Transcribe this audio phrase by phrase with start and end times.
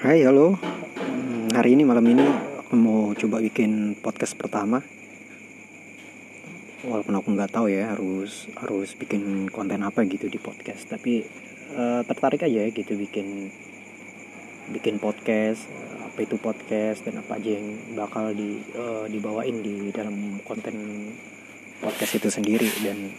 [0.00, 0.56] Hai halo.
[0.56, 2.24] Hmm, Hari ini malam ini
[2.56, 4.80] aku mau coba bikin podcast pertama.
[6.88, 10.88] Walaupun aku nggak tahu ya harus harus bikin konten apa gitu di podcast.
[10.88, 11.20] Tapi
[11.76, 13.52] eh, tertarik aja ya gitu bikin
[14.72, 15.68] bikin podcast
[16.00, 21.12] apa itu podcast dan apa aja yang bakal di eh, dibawain di dalam konten
[21.84, 22.72] podcast itu sendiri.
[22.80, 23.12] Dan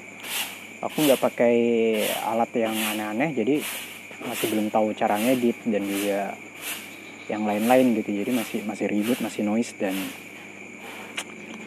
[0.82, 1.58] aku nggak pakai
[2.26, 3.62] alat yang aneh-aneh jadi
[4.26, 6.34] masih belum tahu cara ngedit dan juga
[7.32, 8.12] yang lain-lain gitu.
[8.12, 9.96] Jadi masih masih ribut masih noise dan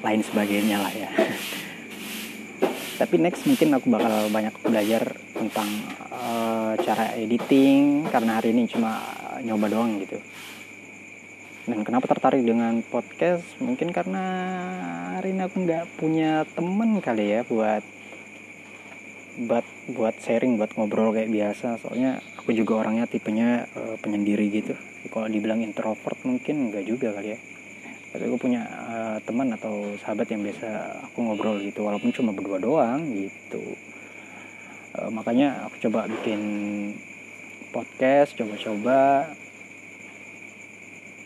[0.04, 1.08] lain sebagainya lah ya.
[3.00, 5.68] Tapi next mungkin aku bakal banyak belajar tentang
[6.12, 9.00] eh, cara editing karena hari ini cuma
[9.40, 10.20] nyoba doang gitu.
[11.64, 13.56] Dan kenapa tertarik dengan podcast?
[13.56, 14.24] Mungkin karena
[15.16, 17.80] hari ini aku nggak punya temen kali ya buat
[19.48, 21.80] buat buat sharing buat ngobrol kayak biasa.
[21.80, 24.76] Soalnya aku juga orangnya tipenya eh, penyendiri gitu.
[25.08, 27.40] Kalau dibilang introvert mungkin enggak juga kali ya.
[28.12, 30.68] Tapi aku punya eh, teman atau sahabat yang biasa
[31.08, 33.64] aku ngobrol gitu walaupun cuma berdua doang gitu.
[35.00, 36.40] Eh, makanya aku coba bikin
[37.72, 39.32] podcast coba-coba.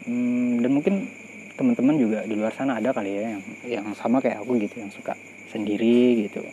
[0.07, 0.95] Hmm, dan mungkin
[1.59, 4.95] teman-teman juga di luar sana ada kali ya yang yang sama kayak aku gitu yang
[4.95, 5.19] suka
[5.51, 6.47] sendiri gitu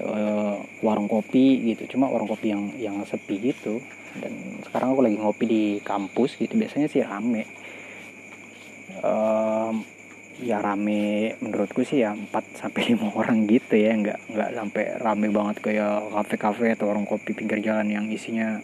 [0.00, 1.96] Eh, warung kopi gitu.
[1.96, 3.84] Cuma warung kopi yang yang sepi gitu.
[4.16, 6.56] Dan sekarang aku lagi ngopi di kampus gitu.
[6.56, 7.44] Biasanya sih rame.
[9.00, 9.74] Em,
[10.40, 13.92] ya rame menurutku sih ya 4 sampai lima orang gitu ya.
[13.92, 18.56] Nggak nggak sampai rame banget kayak kafe-kafe atau warung kopi pinggir jalan yang isinya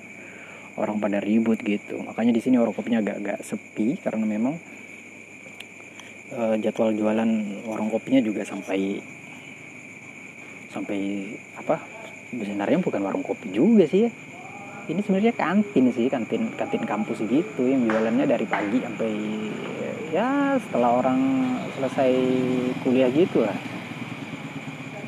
[0.80, 2.00] orang pada ribut gitu.
[2.00, 4.56] Makanya di sini warung kopinya agak-agak sepi karena memang
[6.32, 7.28] eh, jadwal jualan
[7.68, 9.15] warung kopinya juga sampai
[10.76, 11.80] sampai apa
[12.28, 14.10] sebenarnya bukan warung kopi juga sih ya.
[14.86, 19.12] Ini sebenarnya kantin sih kantin kantin kampus gitu yang jualannya dari pagi sampai
[20.14, 21.20] ya setelah orang
[21.74, 22.12] selesai
[22.84, 23.56] kuliah gitu lah.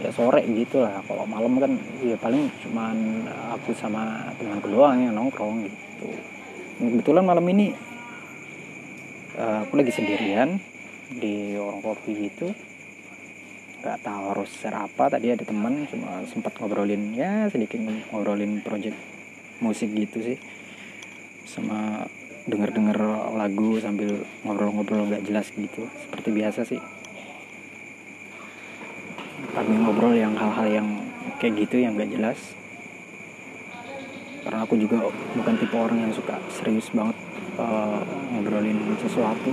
[0.03, 1.05] Ya sore gitu lah.
[1.05, 6.11] Kalau malam kan ya paling cuman aku sama temanku doang yang nongkrong gitu.
[6.81, 7.71] Kebetulan malam ini
[9.39, 10.59] eh, aku lagi sendirian
[11.09, 12.51] di warung kopi gitu
[13.78, 15.11] nggak tahu harus share apa.
[15.11, 15.87] Tadi ada teman
[16.27, 17.78] sempat ngobrolin ya sedikit
[18.11, 18.99] ngobrolin project
[19.62, 20.39] musik gitu sih.
[21.47, 22.05] Sama
[22.49, 22.99] denger-denger
[23.37, 25.87] lagu sambil ngobrol-ngobrol nggak jelas gitu.
[26.06, 26.81] Seperti biasa sih.
[29.55, 30.89] Kami ngobrol yang hal-hal yang
[31.39, 32.39] kayak gitu yang nggak jelas.
[34.43, 35.06] Karena aku juga
[35.37, 37.15] bukan tipe orang yang suka serius banget
[37.60, 38.00] eh,
[38.34, 39.53] ngobrolin sesuatu.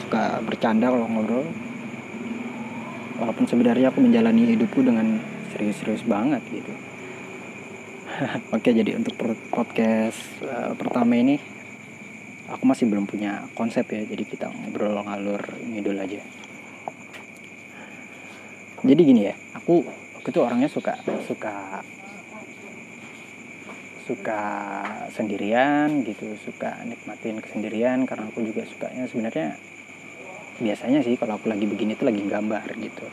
[0.00, 1.46] Suka bercanda kalau ngobrol
[3.18, 5.20] walaupun sebenarnya aku menjalani hidupku dengan
[5.52, 6.72] serius-serius banget gitu.
[8.56, 9.16] Oke jadi untuk
[9.48, 11.36] podcast eh, pertama ini
[12.48, 16.20] aku masih belum punya konsep ya jadi kita ngobrol ngalur ngidul aja.
[18.82, 19.86] Jadi gini ya aku
[20.18, 21.82] aku tuh orangnya suka suka
[24.02, 24.42] suka
[25.14, 29.54] sendirian gitu suka nikmatin kesendirian karena aku juga sukanya sebenarnya
[30.60, 33.06] biasanya sih kalau aku lagi begini tuh lagi gambar gitu.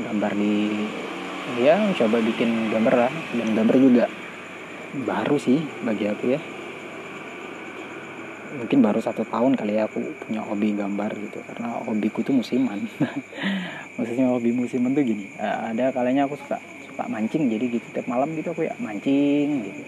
[0.00, 0.54] Gambar di
[1.60, 3.12] ya coba bikin gambar lah.
[3.36, 4.04] Dan gambar juga
[5.04, 6.40] baru sih bagi aku ya.
[8.54, 11.42] Mungkin baru satu tahun kali ya aku punya hobi gambar gitu.
[11.44, 12.80] Karena hobiku tuh musiman.
[13.98, 15.26] Maksudnya hobi musiman tuh gini.
[15.36, 17.50] Eh, ada kalanya aku suka suka mancing.
[17.50, 19.82] Jadi gitu tiap malam gitu aku ya mancing gitu.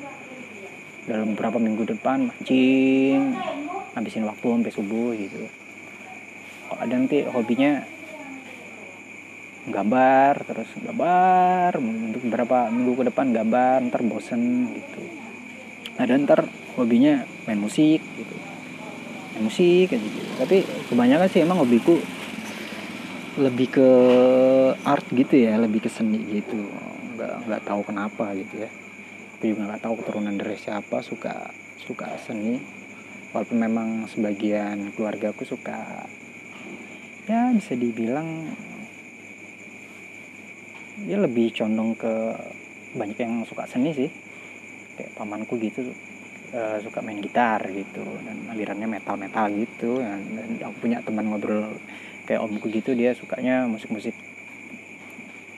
[1.07, 3.39] Dalam beberapa minggu depan mancing
[3.97, 5.49] habisin waktu sampai subuh gitu
[6.75, 7.87] ada nanti hobinya
[9.67, 15.03] gambar terus gambar untuk beberapa minggu ke depan gambar ntar bosen gitu.
[15.99, 16.47] Ada ntar
[16.79, 18.37] hobinya main musik gitu.
[19.35, 20.21] Main musik aja gitu.
[20.39, 20.57] Tapi
[20.91, 21.99] kebanyakan sih emang hobiku
[23.37, 23.89] lebih ke
[24.87, 26.63] art gitu ya lebih ke seni gitu.
[27.19, 28.71] Nggak nggak tahu kenapa gitu ya.
[29.37, 31.51] Aku juga nggak tahu keturunan dari siapa suka
[31.83, 32.63] suka seni.
[33.35, 36.07] Walaupun memang sebagian keluarga aku suka
[37.27, 38.55] ya bisa dibilang
[41.11, 42.15] ya lebih condong ke
[42.95, 44.11] banyak yang suka seni sih.
[44.97, 45.93] Kayak pamanku gitu
[46.55, 50.01] eh, suka main gitar gitu dan alirannya metal metal gitu.
[50.01, 51.77] Dan, dan aku punya teman ngobrol
[52.25, 54.15] kayak omku gitu dia sukanya musik musik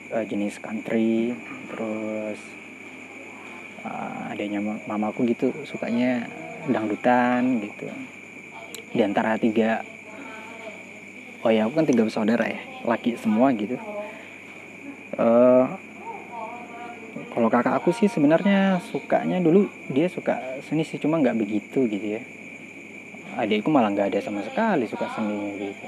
[0.09, 1.37] jenis country.
[1.69, 2.39] Terus
[3.85, 6.25] eh, adanya ma- mamaku gitu sukanya
[6.65, 7.87] dangdutan gitu.
[8.89, 9.85] Di antara tiga
[11.43, 13.79] oh ya aku kan tiga bersaudara ya laki semua gitu.
[15.19, 15.65] Eh,
[17.29, 22.19] kalau kakak aku sih sebenarnya sukanya dulu dia suka seni sih cuma nggak begitu gitu
[22.19, 22.21] ya.
[23.39, 25.87] Adikku malah nggak ada sama sekali suka seninya gitu.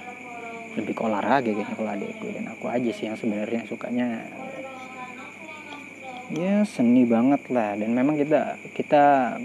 [0.80, 4.08] Lebih ke olahraga kayaknya kalau adikku dan aku aja sih yang sebenarnya sukanya.
[6.32, 7.76] Ya seni banget lah.
[7.76, 9.36] Dan memang kita kita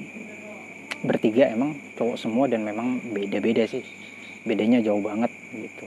[1.02, 3.82] bertiga emang cowok semua dan memang beda-beda sih.
[4.46, 5.86] Bedanya jauh banget gitu.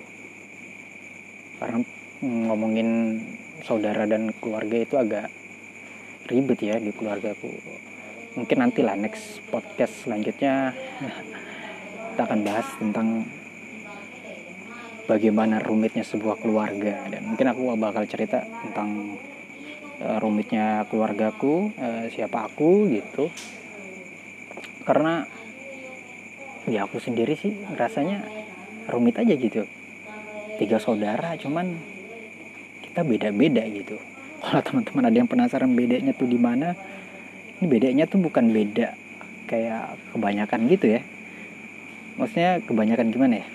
[1.59, 1.83] Karena
[2.23, 3.19] ngomongin
[3.63, 5.27] saudara dan keluarga itu agak
[6.29, 7.49] ribet ya di keluarga aku.
[8.37, 10.71] Mungkin nanti lah next podcast selanjutnya
[12.13, 13.07] kita akan bahas tentang
[15.09, 17.09] bagaimana rumitnya sebuah keluarga.
[17.09, 19.17] Dan mungkin aku bakal cerita tentang
[20.03, 23.33] uh, rumitnya keluargaku uh, siapa aku gitu.
[24.85, 25.25] Karena
[26.69, 28.21] ya aku sendiri sih rasanya
[28.91, 29.63] rumit aja gitu.
[30.59, 31.71] Tiga saudara cuman
[32.83, 33.95] kita beda-beda gitu.
[34.39, 36.75] Kalau teman-teman ada yang penasaran bedanya tuh di mana
[37.59, 38.95] ini bedanya tuh bukan beda
[39.47, 41.01] kayak kebanyakan gitu ya.
[42.19, 43.47] Maksudnya kebanyakan gimana ya?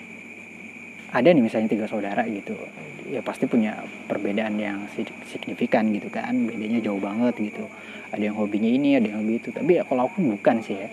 [1.15, 2.57] Ada nih misalnya tiga saudara gitu.
[3.05, 4.89] Ya pasti punya perbedaan yang
[5.29, 6.33] signifikan gitu kan.
[6.45, 7.69] Bedanya jauh banget gitu.
[8.11, 9.49] Ada yang hobinya ini ada yang hobi itu.
[9.53, 10.89] Tapi ya kalau aku bukan sih ya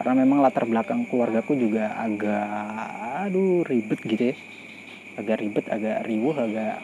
[0.00, 2.48] karena memang latar belakang keluargaku juga agak
[3.28, 4.36] aduh ribet gitu ya.
[5.20, 6.80] Agak ribet agak riuh agak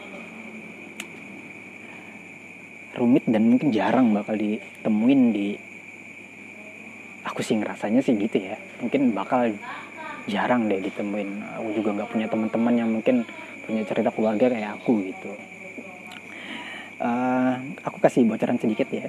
[3.01, 5.57] rumit dan mungkin jarang bakal ditemuin di
[7.25, 8.61] aku sih ngerasanya sih gitu ya.
[8.85, 9.57] Mungkin bakal
[10.29, 11.57] jarang deh ditemuin.
[11.57, 13.25] Aku juga nggak punya teman-teman yang mungkin
[13.65, 15.33] punya cerita keluarga kayak aku gitu.
[17.01, 19.09] Uh, aku kasih bocoran sedikit ya.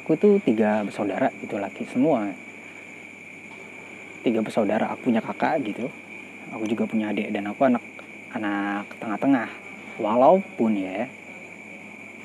[0.00, 2.51] Aku tuh tiga bersaudara itu laki semua
[4.22, 5.90] tiga bersaudara aku punya kakak gitu
[6.54, 7.84] aku juga punya adik dan aku anak
[8.32, 9.48] anak tengah-tengah
[10.00, 11.10] walaupun ya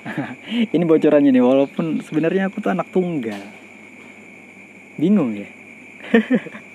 [0.75, 3.41] ini bocorannya nih walaupun sebenarnya aku tuh anak tunggal
[4.95, 5.49] bingung ya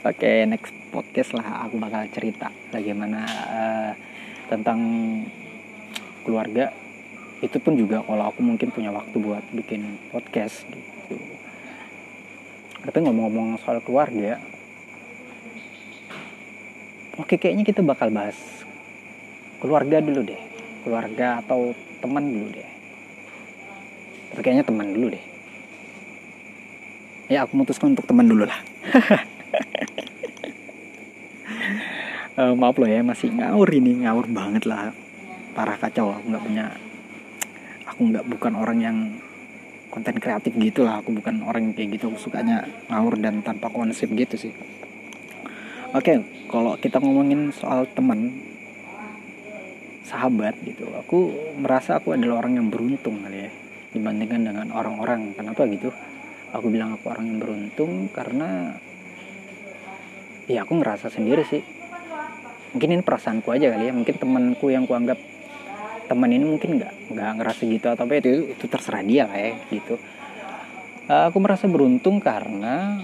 [0.00, 3.92] Oke, okay, next podcast lah aku bakal cerita bagaimana uh,
[4.48, 4.80] tentang
[6.24, 6.72] keluarga.
[7.44, 10.97] Itu pun juga kalau aku mungkin punya waktu buat bikin podcast gitu.
[12.86, 14.38] Tapi ngomong-ngomong soal keluarga,
[17.18, 18.38] oke kayaknya kita bakal bahas
[19.58, 20.38] keluarga dulu deh,
[20.86, 22.70] keluarga atau teman dulu deh.
[24.30, 25.24] Tapi kayaknya teman dulu deh.
[27.28, 28.60] Ya aku memutuskan untuk teman dulu lah.
[32.38, 34.94] uh, maaf loh ya masih ngawur ini ngawur banget lah
[35.52, 36.66] parah kacau aku nggak punya
[37.84, 38.98] aku nggak bukan orang yang
[39.88, 41.00] konten kreatif gitu lah.
[41.00, 42.12] Aku bukan orang yang kayak gitu.
[42.12, 44.52] Aku sukanya ngawur dan tanpa konsep gitu sih.
[45.96, 46.16] Oke okay,
[46.52, 48.44] kalau kita ngomongin soal teman
[50.08, 53.50] sahabat gitu aku merasa aku adalah orang yang beruntung kali ya
[53.92, 55.32] dibandingkan dengan orang-orang.
[55.32, 55.88] Kenapa gitu?
[56.52, 58.76] Aku bilang aku orang yang beruntung karena
[60.48, 61.64] ya aku ngerasa sendiri sih.
[62.76, 63.92] Mungkin ini perasaanku aja kali ya.
[63.96, 65.16] Mungkin temanku yang kuanggap
[66.08, 69.94] teman ini mungkin nggak nggak ngerasa gitu tapi itu itu terserah dia lah ya gitu.
[71.08, 73.00] Aku merasa beruntung karena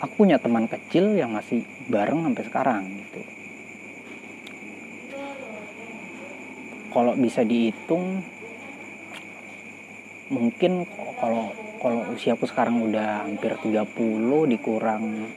[0.00, 3.20] aku punya teman kecil yang masih bareng sampai sekarang gitu.
[6.92, 8.20] Kalau bisa dihitung
[10.32, 10.88] mungkin
[11.20, 11.52] kalau
[11.82, 13.84] kalau usiaku sekarang udah hampir 30
[14.48, 15.28] dikurang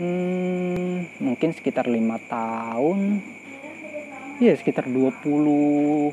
[0.00, 3.20] hmm, mungkin sekitar lima tahun
[4.36, 6.12] ya sekitar 20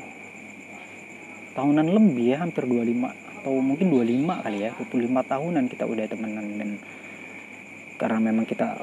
[1.54, 6.46] tahunan lebih ya hampir 25 atau mungkin 25 kali ya 25 tahunan kita udah temenan.
[6.56, 6.70] Dan
[8.00, 8.74] karena memang kita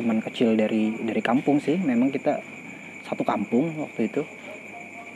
[0.00, 2.40] teman kecil dari dari kampung sih memang kita
[3.04, 4.24] satu kampung waktu itu.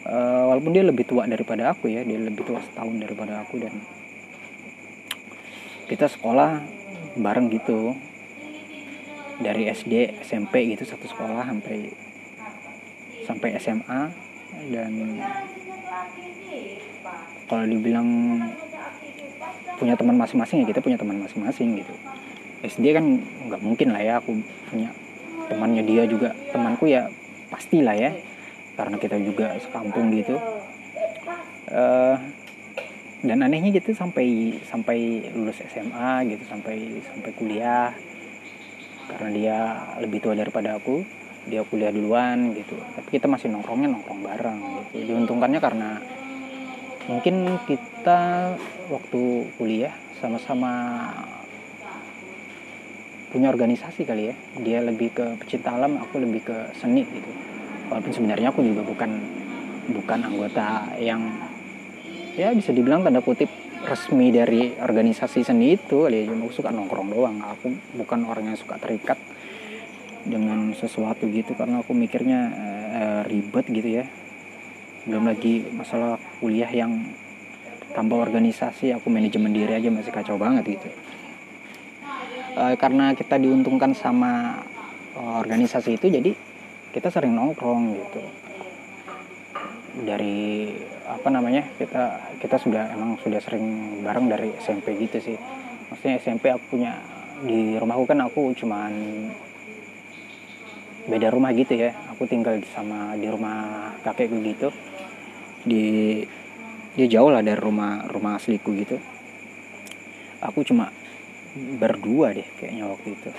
[0.01, 3.75] Uh, walaupun dia lebih tua daripada aku ya dia lebih tua setahun daripada aku dan
[5.89, 6.61] kita sekolah
[7.17, 7.97] bareng gitu.
[9.41, 12.10] Dari SD SMP gitu satu sekolah sampai
[13.31, 14.11] sampai SMA
[14.75, 14.93] dan
[17.47, 18.07] kalau dibilang
[19.79, 21.95] punya teman masing-masing ya kita punya teman masing-masing gitu.
[22.61, 23.07] SD kan
[23.49, 24.37] nggak mungkin lah ya aku
[24.69, 24.91] punya
[25.47, 26.35] temannya dia juga.
[26.51, 27.09] Temanku ya
[27.49, 28.11] pastilah ya
[28.75, 30.37] karena kita juga sekampung gitu.
[31.71, 32.19] Uh,
[33.23, 37.95] dan anehnya gitu sampai sampai lulus SMA gitu sampai sampai kuliah.
[39.09, 39.59] Karena dia
[39.99, 41.20] lebih tua daripada aku
[41.51, 42.79] dia kuliah duluan gitu.
[42.79, 44.59] Tapi kita masih nongkrongnya nongkrong bareng
[44.95, 45.11] gitu.
[45.11, 45.91] Diuntungkannya karena
[47.11, 48.55] mungkin kita
[48.87, 49.23] waktu
[49.59, 49.91] kuliah
[50.23, 50.71] sama-sama
[53.35, 54.35] punya organisasi kali ya.
[54.63, 57.31] Dia lebih ke pecinta alam aku lebih ke seni gitu.
[57.91, 59.11] Walaupun sebenarnya aku juga bukan
[59.91, 61.35] bukan anggota yang
[62.39, 66.23] ya bisa dibilang tanda kutip resmi dari organisasi seni itu ya.
[66.31, 67.43] Cuma aku suka nongkrong doang.
[67.43, 69.19] Aku bukan orang yang suka terikat
[70.25, 72.41] dengan sesuatu gitu karena aku mikirnya
[72.91, 74.05] uh, ribet gitu ya.
[75.09, 77.09] Belum lagi masalah kuliah yang
[77.91, 80.89] tanpa organisasi aku manajemen diri aja masih kacau banget gitu.
[82.55, 84.63] Uh, karena kita diuntungkan sama
[85.17, 86.33] uh, organisasi itu jadi
[86.91, 88.23] kita sering nongkrong gitu.
[90.05, 90.71] Dari
[91.11, 95.39] apa namanya kita kita sudah emang sudah sering bareng dari SMP gitu sih.
[95.91, 96.95] Maksudnya SMP aku punya
[97.41, 98.93] di rumahku kan aku cuman
[101.09, 101.97] beda rumah gitu ya.
[102.13, 104.69] Aku tinggal sama di rumah kakekku gitu.
[105.65, 105.85] Di
[106.99, 108.99] dia jauh lah dari rumah rumah asliku gitu.
[110.45, 110.91] Aku cuma
[111.55, 113.31] berdua deh kayaknya waktu itu.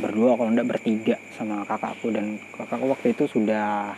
[0.00, 2.08] Berdua kalau enggak bertiga sama kakakku.
[2.14, 3.92] Dan kakakku waktu itu sudah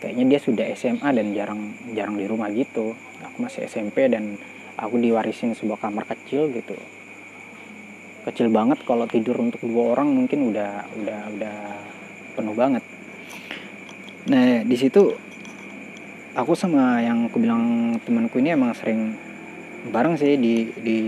[0.00, 1.60] kayaknya dia sudah SMA dan jarang
[1.92, 2.96] jarang di rumah gitu.
[3.26, 4.38] Aku masih SMP dan
[4.76, 6.76] aku diwarisin sebuah kamar kecil gitu
[8.24, 8.78] kecil banget.
[8.86, 11.56] Kalau tidur untuk dua orang mungkin udah udah udah
[12.38, 12.84] penuh banget.
[14.30, 15.12] Nah di situ
[16.32, 19.18] aku sama yang aku bilang temanku ini emang sering
[19.90, 20.98] bareng sih di di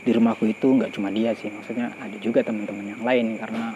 [0.00, 0.78] di rumahku itu.
[0.78, 3.34] Nggak cuma dia sih maksudnya ada juga teman-teman yang lain.
[3.36, 3.74] Karena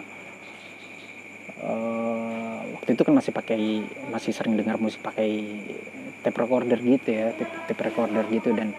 [1.59, 5.43] uh, waktu itu kan masih pakai masih sering dengar musik pakai
[6.23, 8.55] tape recorder gitu ya tape, tape recorder gitu.
[8.55, 8.71] Dan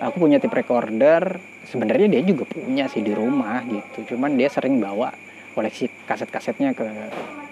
[0.00, 4.14] aku punya tape recorder sebenarnya dia juga punya sih di rumah gitu.
[4.14, 5.12] Cuman dia sering bawa
[5.52, 6.86] koleksi kaset-kasetnya ke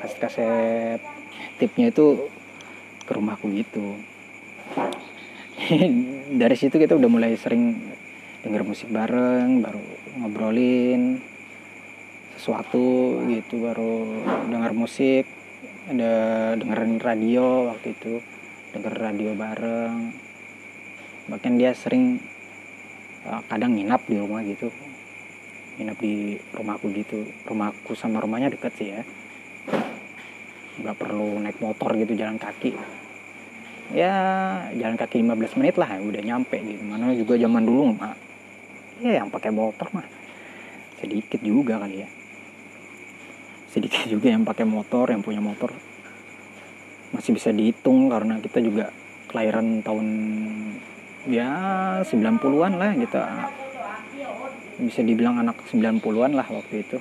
[0.01, 1.01] kaset-kaset
[1.59, 2.31] tipnya itu
[3.05, 3.99] ke rumahku gitu.
[6.41, 7.75] Dari situ kita udah mulai sering
[8.47, 9.83] denger musik bareng baru
[10.23, 11.19] ngobrolin
[12.39, 15.27] sesuatu gitu baru dengar musik
[15.91, 18.23] ada dengerin radio waktu itu
[18.77, 20.13] denger radio bareng.
[21.29, 22.23] Bahkan dia sering
[23.49, 24.73] kadang nginap di rumah gitu.
[25.77, 27.23] Nginap di rumahku gitu.
[27.45, 29.03] Rumahku sama rumahnya deket sih ya.
[30.81, 32.73] Nggak perlu naik motor gitu jalan kaki.
[33.93, 34.13] Ya
[34.77, 36.83] jalan kaki 15 menit lah udah nyampe gitu.
[36.85, 38.17] Mana juga zaman dulu mah
[38.99, 40.07] ya yang pakai motor mah
[40.99, 42.09] sedikit juga kali ya.
[43.71, 45.71] Sedikit juga yang pakai motor yang punya motor.
[47.15, 48.93] Masih bisa dihitung karena kita juga
[49.33, 50.07] kelahiran tahun
[51.29, 51.51] ya
[52.01, 53.23] 90-an lah kita
[54.81, 56.99] bisa dibilang anak 90-an lah waktu itu.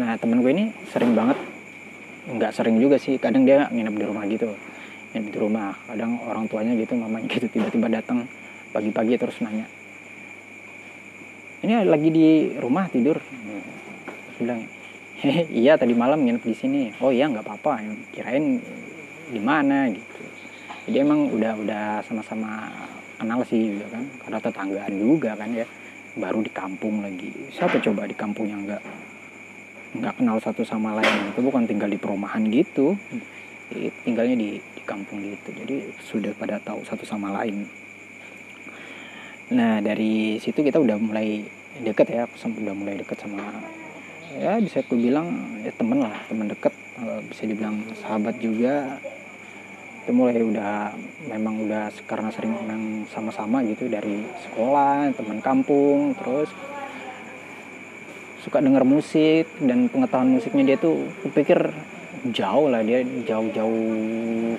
[0.00, 1.36] Nah temen gue ini sering banget.
[2.32, 3.20] Nggak sering juga sih.
[3.20, 4.48] Kadang dia nginep di rumah gitu.
[5.12, 5.76] Nginep di rumah.
[5.84, 8.24] Kadang orang tuanya gitu mamanya gitu tiba-tiba datang
[8.72, 9.68] pagi-pagi terus nanya.
[11.66, 13.20] Ini lagi di rumah tidur?
[14.40, 14.64] Bilang
[15.50, 16.82] iya tadi malam nginep di sini.
[17.02, 17.84] Oh iya nggak apa-apa.
[18.14, 18.62] Kirain
[19.26, 19.90] di mana?
[19.90, 20.15] Gitu
[20.86, 22.70] jadi emang udah udah sama-sama
[23.18, 24.04] kenal sih juga kan.
[24.22, 25.66] Karena tetanggaan juga kan ya.
[26.16, 27.28] Baru di kampung lagi.
[27.50, 28.82] Siapa coba di kampung yang nggak
[29.98, 31.34] nggak kenal satu sama lain?
[31.34, 32.94] Itu bukan tinggal di perumahan gitu.
[34.06, 35.50] Tinggalnya di, di kampung gitu.
[35.58, 37.66] Jadi sudah pada tahu satu sama lain.
[39.58, 41.42] Nah dari situ kita udah mulai
[41.82, 42.30] deket ya.
[42.30, 43.42] Udah mulai deket sama
[44.36, 45.32] ya bisa aku bilang
[45.66, 46.70] ya temen lah temen deket.
[47.26, 49.02] Bisa dibilang sahabat juga
[50.06, 50.94] itu mulai udah
[51.26, 56.46] memang udah karena sering memang sama-sama gitu dari sekolah teman kampung terus
[58.46, 61.74] suka denger musik dan pengetahuan musiknya dia tuh kupikir
[62.30, 64.54] jauh lah dia jauh-jauh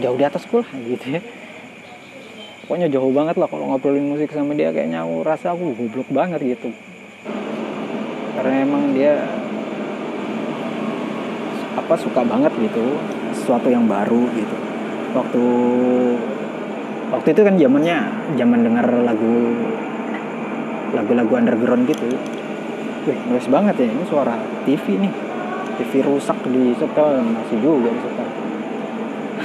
[0.00, 1.20] jauh di atas lah gitu ya.
[2.64, 6.56] Pokoknya jauh banget lah kalau ngobrolin musik sama dia kayaknya aku rasa aku goblok banget
[6.56, 6.72] gitu.
[8.40, 9.20] Karena emang dia
[11.76, 12.98] apa suka banget gitu
[13.34, 14.56] sesuatu yang baru gitu.
[15.14, 15.44] Waktu
[17.10, 17.96] waktu itu kan zamannya
[18.38, 19.34] zaman dengar lagu
[20.94, 22.08] lagu-lagu underground gitu.
[23.06, 25.14] Wih noise banget ya ini suara TV nih.
[25.80, 28.28] TV rusak di setel masih juga di setel.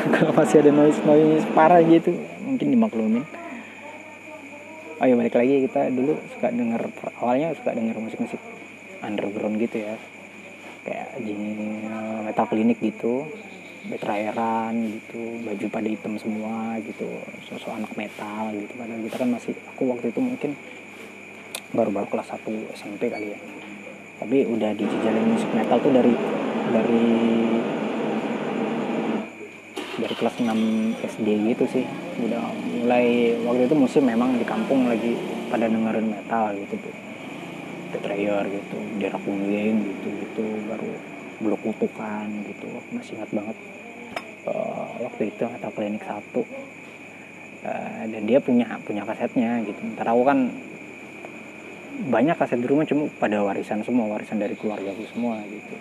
[0.13, 2.13] Kalau masih ada noise noise parah gitu
[2.44, 3.25] mungkin dimaklumin.
[5.05, 6.89] Ya balik lagi kita dulu suka denger
[7.22, 8.41] awalnya suka denger musik-musik
[9.05, 9.94] underground gitu ya
[10.85, 11.17] kayak
[12.21, 13.25] metal klinik gitu
[13.85, 17.05] betrairan gitu baju pada hitam semua gitu
[17.45, 18.73] sosok anak metal gitu.
[18.77, 20.51] Padahal kita kan masih aku waktu itu mungkin
[21.73, 23.39] baru-baru kelas 1 SMP kali ya.
[24.21, 26.13] Tapi udah dijejalin musik metal tuh dari
[26.73, 27.05] dari
[30.01, 30.49] dari kelas 6
[31.05, 31.85] SD gitu sih.
[32.25, 32.41] Udah
[32.81, 35.13] mulai waktu itu musim memang di kampung lagi
[35.49, 37.04] pada dengerin metal gitu tuh
[37.95, 40.91] Betrayer gitu Derak Wing gitu gitu baru
[41.39, 42.67] blok kutukan gitu.
[42.91, 43.57] Masih ingat banget
[44.51, 46.43] uh, waktu itu atau klinik satu.
[47.65, 49.79] Uh, dan dia punya punya kasetnya gitu.
[49.95, 50.39] Ntar aku kan
[51.95, 55.75] banyak kaset di rumah cuma pada warisan semua warisan dari keluarga aku semua gitu.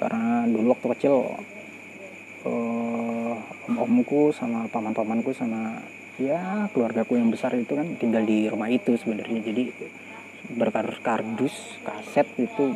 [0.00, 1.14] Karena dulu waktu kecil
[2.48, 3.34] uh,
[3.68, 5.78] om-omku sama paman-pamanku sama
[6.20, 9.40] ya keluargaku yang besar itu kan tinggal di rumah itu sebenarnya.
[9.44, 9.64] Jadi
[10.50, 12.74] berkardus kaset itu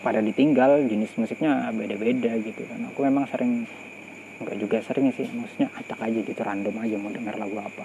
[0.00, 2.80] pada ditinggal jenis musiknya beda-beda gitu kan.
[2.92, 3.64] Aku memang sering
[4.40, 7.84] enggak juga sering sih maksudnya acak aja gitu random aja mau denger lagu apa.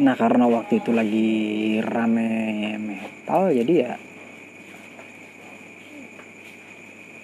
[0.00, 1.28] Nah karena waktu itu lagi
[1.84, 2.28] rame
[2.80, 3.92] metal jadi ya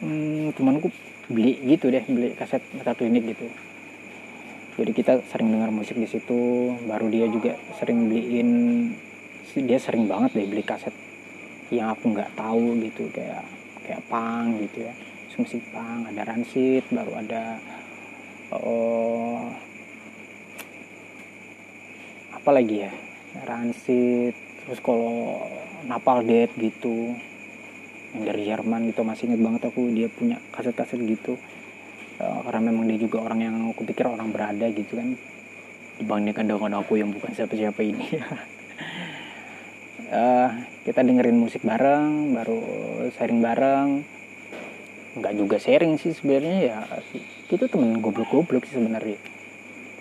[0.04, 0.92] hmm, temanku
[1.32, 3.48] beli gitu deh beli kaset metal klinik gitu.
[4.72, 8.50] Jadi kita sering dengar musik di situ baru dia juga sering beliin
[9.54, 10.94] dia sering banget deh beli kaset
[11.72, 13.44] yang aku nggak tahu gitu kayak
[13.84, 14.94] kayak pang gitu ya.
[15.32, 17.56] Musik pang ada ransit baru ada
[18.52, 19.48] oh
[22.36, 22.92] apa lagi ya?
[23.48, 24.34] Rancid
[24.66, 25.40] terus kalau
[25.88, 27.16] Napal Dead gitu
[28.12, 31.40] yang dari Jerman gitu masih inget banget aku dia punya kaset-kaset gitu.
[32.20, 35.16] Uh, karena memang dia juga orang yang aku pikir orang berada gitu kan.
[35.96, 38.06] Dibandingkan dengan aku yang bukan siapa-siapa ini
[40.12, 40.48] uh,
[40.84, 42.60] kita dengerin musik bareng baru
[43.16, 43.88] sharing bareng.
[45.12, 46.78] Nggak juga sharing sih sebenarnya ya.
[47.48, 49.18] Itu temen goblok-goblok sih sebenarnya.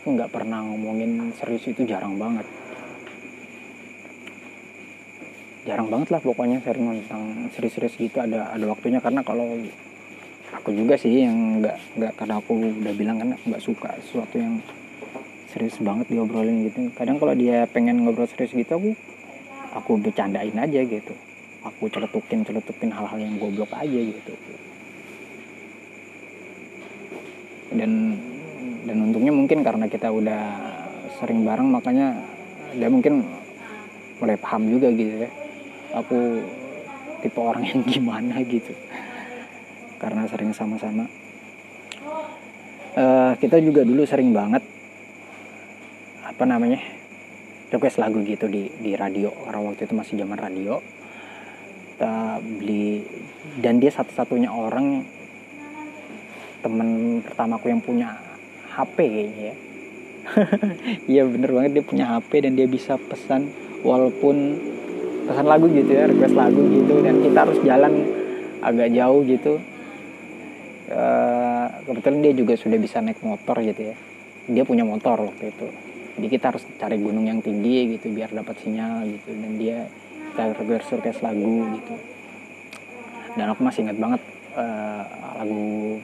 [0.08, 2.48] Nggak pernah ngomongin serius itu jarang banget.
[5.68, 9.03] Jarang banget lah pokoknya sering tentang serius-serius gitu ada ada waktunya.
[9.03, 9.60] Karena kalau
[10.51, 14.63] aku juga sih yang nggak nggak karena aku udah bilang kan nggak suka sesuatu yang
[15.51, 16.88] serius banget diobrolin gitu.
[16.96, 18.96] Kadang kalau dia pengen ngobrol serius gitu aku
[19.71, 21.13] aku bercandain aja gitu.
[21.61, 24.33] Aku celetukin celetukin hal-hal yang goblok aja gitu.
[27.71, 28.17] Dan
[28.83, 30.41] dan untungnya mungkin karena kita udah
[31.21, 32.17] sering bareng makanya
[32.75, 33.23] dia mungkin
[34.19, 35.29] mulai paham juga gitu ya.
[35.95, 36.41] Aku
[37.21, 38.73] tipe orang yang gimana gitu.
[40.01, 41.05] Karena sering sama-sama.
[42.91, 44.60] Uh, kita juga dulu sering banget
[46.27, 46.81] apa namanya
[47.71, 50.84] request lagu gitu di di radio karena waktu itu masih zaman radio.
[51.95, 53.07] Kita beli
[53.63, 55.07] dan dia satu-satunya orang
[56.62, 58.19] temen pertamaku yang punya
[58.75, 59.55] HP kayaknya ya.
[61.17, 63.49] Iya bener banget dia punya HP dan dia bisa pesan
[63.81, 64.60] walaupun
[65.25, 67.93] pesan lagu gitu ya request lagu gitu dan kita harus jalan
[68.62, 69.53] agak jauh gitu.
[70.91, 73.95] Uh, kebetulan dia juga sudah bisa naik motor gitu ya.
[74.51, 78.60] Dia punya motor waktu itu jadi kita harus cari gunung yang tinggi gitu biar dapat
[78.60, 79.30] sinyal gitu.
[79.32, 79.88] Dan dia
[80.32, 81.93] kita request lagu gitu.
[83.39, 84.21] Dan aku masih ingat banget
[84.60, 85.04] uh,
[85.39, 86.00] lagu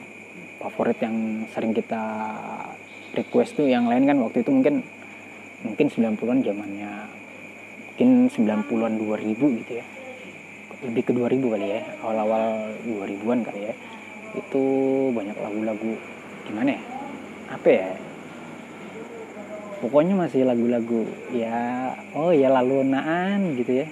[0.64, 2.02] favorit yang sering kita
[3.12, 4.80] request tuh yang lain kan waktu itu mungkin
[5.64, 6.92] mungkin 90-an zamannya.
[7.92, 9.84] Mungkin 90-an 2000 gitu ya.
[10.88, 13.74] Lebih ke 2000 kali ya awal-awal 2000-an kali ya.
[14.32, 14.62] Itu
[15.12, 15.92] banyak lagu-lagu
[16.48, 16.82] gimana ya?
[17.48, 17.88] Apa ya
[19.78, 23.86] pokoknya masih lagu-lagu ya oh ya lalunaan gitu ya.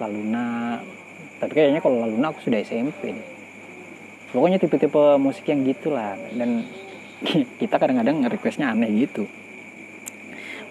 [0.00, 0.78] Laluna
[1.38, 3.28] tapi kayaknya kalau laluna aku sudah SMP deh.
[4.32, 6.64] Pokoknya tipe-tipe musik yang gitulah dan
[7.60, 9.28] kita kadang-kadang requestnya aneh gitu.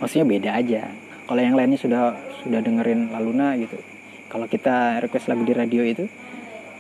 [0.02, 0.90] Maksudnya beda aja.
[1.30, 3.78] Kalau yang lainnya sudah sudah dengerin Laluna gitu
[4.32, 6.10] kalau kita request lagu di radio itu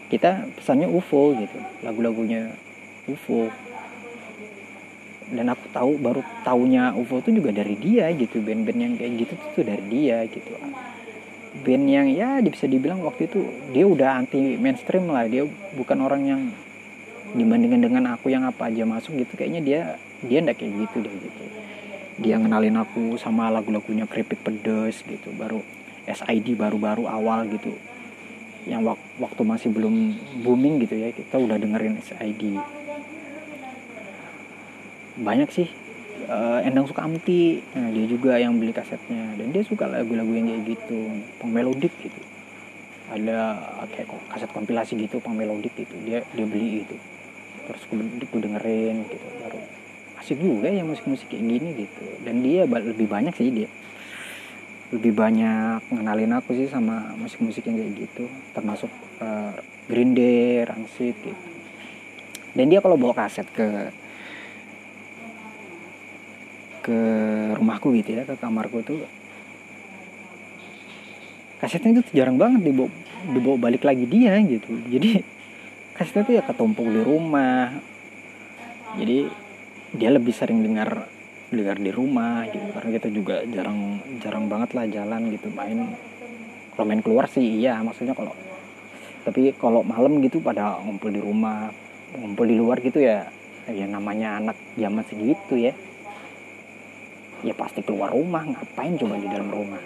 [0.09, 2.55] kita pesannya UFO gitu lagu-lagunya
[3.05, 3.51] UFO
[5.31, 8.43] dan aku tahu baru taunya UFO itu juga dari dia gitu.
[8.43, 10.51] Band-band yang kayak gitu tuh dari dia gitu.
[11.63, 13.39] Band yang ya bisa dibilang waktu itu
[13.71, 15.27] dia udah anti mainstream lah.
[15.31, 16.41] Dia bukan orang yang
[17.31, 19.39] dibandingkan dengan aku yang apa aja masuk gitu.
[19.39, 19.81] Kayaknya dia
[20.27, 21.43] dia ndak kayak gitu deh gitu.
[22.21, 25.31] Dia ngenalin aku sama lagu-lagunya keripik pedes gitu.
[25.31, 25.63] Baru
[26.05, 27.71] SID baru-baru awal gitu.
[28.67, 29.95] Yang wak waktu masih belum
[30.43, 31.15] booming gitu ya.
[31.15, 32.59] Kita udah dengerin SID
[35.19, 35.67] banyak sih.
[36.31, 39.35] Uh, Endang Sukamti nah dia juga yang beli kasetnya.
[39.35, 40.99] Dan dia suka lagu-lagu yang kayak gitu.
[41.41, 42.21] Pengmelodik gitu.
[43.11, 43.59] Ada
[43.91, 45.95] kayak kaset kompilasi gitu pengmelodik gitu.
[46.07, 46.95] Dia dia beli itu
[47.61, 49.27] terus gue dengerin gitu.
[49.43, 49.59] Baru
[50.21, 52.05] asik juga ya musik-musik kayak gini gitu.
[52.23, 53.69] Dan dia lebih banyak sih dia.
[54.91, 58.27] Lebih banyak ngenalin aku sih sama musik-musik yang kayak gitu.
[58.51, 58.91] Termasuk
[59.23, 59.55] uh,
[59.87, 61.33] Green Day, Rancid gitu.
[62.51, 63.91] Dan dia kalau bawa kaset ke
[66.81, 66.99] ke
[67.55, 69.05] rumahku gitu ya ke kamarku tuh.
[71.61, 72.89] Kasetnya itu jarang banget dibawa
[73.29, 74.73] dibawa balik lagi dia gitu.
[74.89, 75.21] Jadi
[75.93, 77.69] kasetnya tuh ya ketumpuk di rumah.
[78.97, 79.29] Jadi
[79.95, 81.05] dia lebih sering dengar
[81.53, 82.65] dengar di rumah gitu.
[82.73, 85.93] Karena kita juga jarang jarang banget lah jalan gitu main.
[86.73, 88.33] Kalau main keluar sih iya maksudnya kalau
[89.21, 91.69] tapi kalau malam gitu pada ngumpul di rumah
[92.17, 93.29] ngumpul di luar gitu ya
[93.69, 95.73] ya namanya anak zaman segitu ya
[97.41, 99.81] ya pasti keluar rumah ngapain coba di dalam rumah?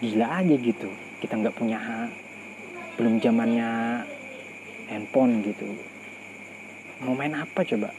[0.00, 0.88] Gila aja gitu
[1.20, 2.08] kita nggak punya
[2.96, 3.68] belum zamannya
[4.88, 5.68] handphone gitu.
[7.04, 7.92] Mau main apa coba?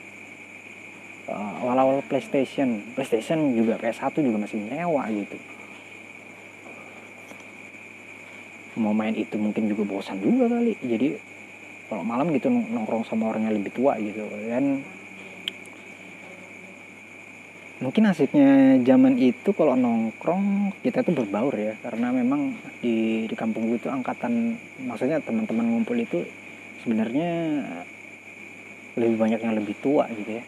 [1.29, 5.37] Uh, awal-awal PlayStation PlayStation juga PS1 juga masih nyewa gitu.
[8.81, 10.73] Mau main itu mungkin juga bosan juga kali.
[10.81, 11.13] Jadi
[11.87, 14.81] kalau malam gitu nongkrong sama orang yang lebih tua gitu dan
[17.81, 21.73] mungkin asiknya zaman itu kalau nongkrong kita tuh berbaur ya.
[21.81, 26.21] Karena memang di di kampung gue itu angkatan maksudnya teman-teman ngumpul itu
[26.85, 27.29] sebenarnya
[28.95, 30.43] lebih banyak yang lebih tua gitu ya.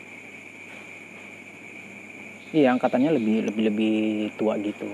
[2.53, 3.97] Iya angkatannya lebih lebih lebih
[4.37, 4.85] tua gitu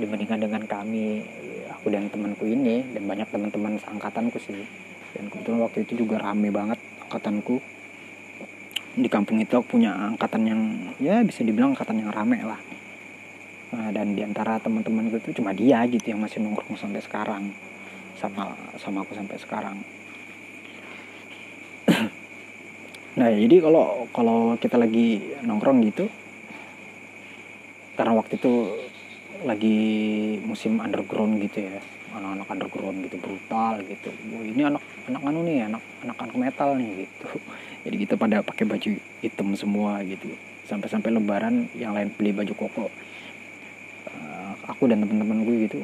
[0.00, 1.20] dibandingkan dengan kami
[1.68, 4.64] aku dan temanku ini dan banyak teman-teman seangkatanku sih.
[5.12, 7.60] Dan kebetulan waktu itu juga rame banget angkatanku
[8.92, 10.60] di kampung itu aku punya angkatan yang
[11.00, 12.60] ya bisa dibilang angkatan yang rame lah.
[13.72, 17.52] Nah, dan di antara teman-teman itu cuma dia gitu yang masih nongkrong sampai sekarang.
[18.20, 19.76] Sama sama aku sampai sekarang.
[23.12, 26.08] Nah jadi kalau kalau kita lagi nongkrong gitu
[27.92, 28.72] karena waktu itu
[29.44, 29.78] lagi
[30.48, 31.76] musim underground gitu ya
[32.12, 34.10] anak-anak underground gitu brutal gitu.
[34.32, 37.26] Wah, ini anak anak anu nih anak anak anak metal nih gitu.
[37.84, 38.90] Jadi kita pada pakai baju
[39.24, 40.28] hitam semua gitu.
[40.68, 42.86] Sampai-sampai lebaran yang lain beli baju koko.
[44.12, 45.80] Uh, aku dan teman-teman gue gitu.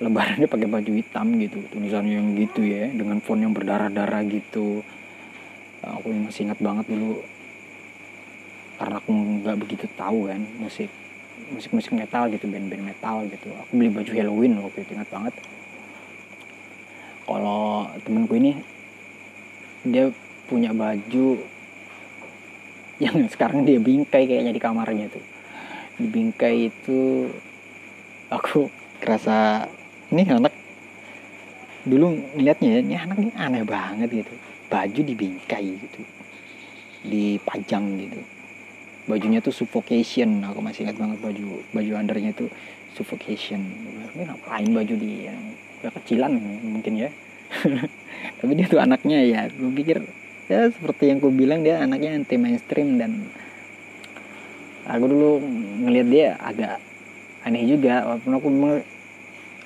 [0.00, 4.80] Lebarannya pakai baju hitam gitu tulisannya yang gitu ya dengan font yang berdarah-darah gitu.
[5.84, 7.20] Uh, aku masih ingat banget dulu.
[8.80, 10.88] Karena aku nggak begitu tahu kan musik
[11.50, 13.50] musik-musik metal gitu band-band metal gitu.
[13.66, 15.34] Aku beli baju Halloween waktu itu ingat banget.
[17.26, 18.58] Kalau temenku ini
[19.86, 20.10] dia
[20.50, 21.38] punya baju
[22.98, 25.24] yang sekarang dia bingkai kayaknya di kamarnya tuh.
[26.00, 27.28] Di bingkai itu
[28.32, 28.70] aku
[29.02, 29.66] kerasa
[30.14, 30.54] ini anak
[31.84, 34.32] dulu ngeliatnya ya ini anak ini aneh banget gitu.
[34.70, 36.02] Baju dibingkai gitu
[37.04, 38.20] dipajang gitu
[39.10, 40.46] bajunya tuh suffocation.
[40.46, 42.46] Aku masih ingat banget baju baju undernya tuh
[42.94, 43.58] suffocation.
[44.14, 45.40] Ini ngapain baju di yang
[45.82, 47.10] kecilan mungkin ya.
[48.38, 49.98] Tapi dia tuh anaknya ya gue pikir
[50.46, 53.26] ya seperti yang gue bilang dia anaknya anti mainstream dan
[54.86, 55.42] aku dulu
[55.86, 56.78] ngelihat dia agak
[57.42, 58.06] aneh juga.
[58.06, 58.48] Walaupun aku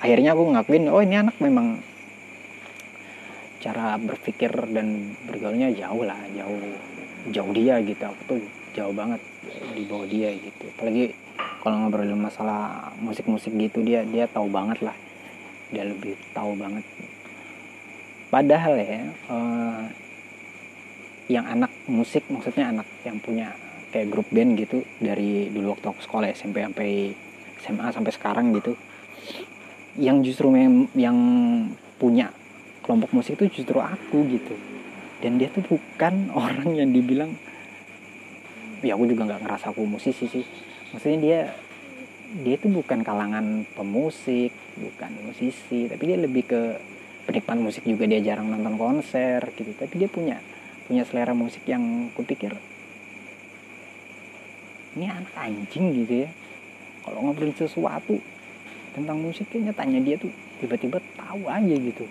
[0.01, 1.77] akhirnya aku ngakuin oh ini anak memang
[3.61, 6.57] cara berpikir dan bergaulnya jauh lah jauh
[7.29, 8.03] jauh dia gitu.
[8.05, 8.39] Aku tuh
[8.75, 9.23] jauh banget
[9.71, 10.65] di bawah dia gitu.
[10.75, 11.15] Apalagi
[11.63, 14.95] kalau ngobrolin masalah musik-musik gitu dia dia tahu banget lah.
[15.71, 16.83] Dia lebih tahu banget.
[18.29, 18.99] Padahal ya
[19.31, 19.87] uh,
[21.31, 23.55] yang anak musik maksudnya anak yang punya
[23.89, 27.15] kayak grup band gitu dari dulu waktu aku sekolah SMP sampai
[27.63, 28.75] SMA sampai sekarang gitu
[29.95, 31.17] yang justru yang, yang
[31.95, 32.27] punya
[32.83, 34.55] kelompok musik itu justru aku gitu.
[35.23, 37.39] Dan dia tuh bukan orang yang dibilang
[38.83, 40.45] ya aku juga nggak ngerasa aku musisi sih.
[40.91, 41.39] Maksudnya dia
[42.35, 46.61] dia itu bukan kalangan pemusik bukan musisi tapi dia lebih ke
[47.29, 48.09] penikmat musik juga.
[48.09, 50.41] Dia jarang nonton konser gitu tapi dia punya
[50.85, 52.53] punya selera musik yang kupikir
[54.95, 56.29] ini anak anjing gitu ya.
[57.03, 58.17] Kalau ngobrolin sesuatu
[58.95, 60.31] tentang musik kayaknya tanya dia tuh
[60.63, 62.07] tiba-tiba tahu aja gitu.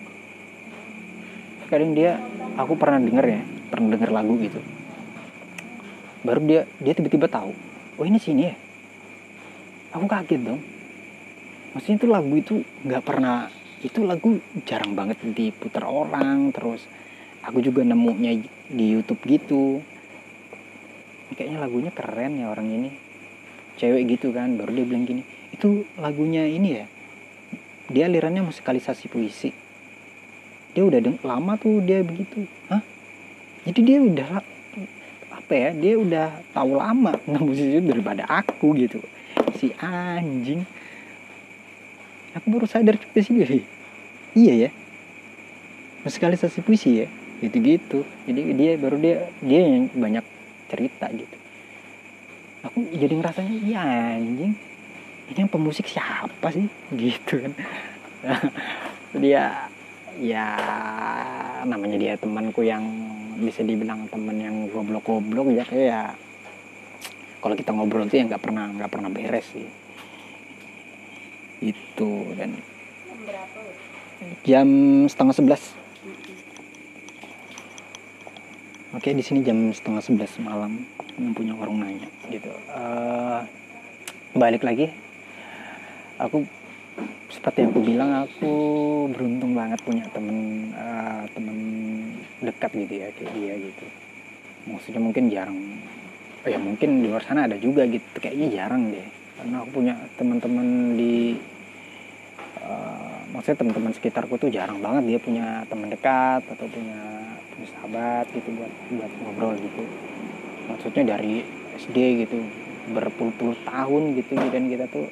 [1.65, 2.21] Kadang dia
[2.55, 4.59] aku pernah denger ya pernah denger lagu gitu
[6.25, 7.53] baru dia dia tiba-tiba tahu
[7.95, 8.55] oh ini sini ya?
[9.95, 10.59] Aku kaget dong.
[11.71, 13.47] Maksudnya itu lagu itu nggak pernah
[13.85, 16.83] itu lagu jarang banget diputar orang terus
[17.45, 19.79] aku juga nemunya di YouTube gitu.
[21.35, 22.89] Kayaknya lagunya keren ya orang ini.
[23.75, 25.23] Cewek gitu kan baru dia bilang gini
[25.55, 26.85] itu lagunya ini ya?
[27.87, 29.51] Dia alirannya musikalisasi puisi.
[30.75, 32.43] Dia udah lama tuh dia begitu.
[32.67, 32.83] Hah?
[33.63, 34.43] Jadi dia udah
[35.45, 38.97] apa ya dia udah tahu lama tentang musisi itu daripada aku gitu.
[39.61, 40.65] Si anjing.
[42.33, 43.61] Aku baru sadar juga sih
[44.33, 44.69] iya ya.
[46.01, 47.07] Musikalisasi puisi ya
[47.45, 50.25] gitu gitu jadi dia baru dia dia yang banyak
[50.65, 51.37] cerita gitu.
[52.65, 53.81] Aku jadi ngerasanya iya
[54.17, 54.57] anjing.
[55.29, 56.65] Ini yang pemusik siapa sih?
[56.89, 57.53] Gitu kan.
[59.21, 59.69] Dia
[60.19, 60.47] ya
[61.67, 62.83] namanya dia temanku yang
[63.35, 66.03] bisa dibilang teman yang goblok-goblok ya kayak ya
[67.45, 69.69] kalau kita ngobrol tuh ya nggak pernah nggak pernah beres sih.
[71.61, 72.57] Itu dan
[74.41, 74.69] jam
[75.05, 75.63] setengah sebelas.
[78.97, 80.89] Oke di sini jam setengah sebelas malam
[81.21, 82.49] yang punya warung nanya gitu.
[82.71, 83.45] Uh,
[84.33, 84.89] balik lagi.
[86.17, 86.47] Aku
[87.29, 88.53] seperti yang aku bilang aku
[89.11, 91.57] beruntung banget punya temen uh, temen
[92.45, 93.85] dekat gitu ya kayak dia gitu.
[94.69, 95.57] Maksudnya mungkin jarang.
[96.45, 98.05] Oh ya mungkin di luar sana ada juga gitu.
[98.17, 99.07] Kayaknya jarang deh.
[99.35, 101.35] Karena aku punya teman-teman di
[102.63, 107.01] uh, maksudnya teman-teman sekitarku tuh jarang banget dia punya teman dekat atau punya
[107.51, 109.83] punya sahabat gitu buat buat ngobrol gitu.
[110.71, 111.45] Maksudnya dari
[111.77, 112.37] SD gitu
[112.95, 115.09] berpuluh-puluh tahun gitu dan kita tuh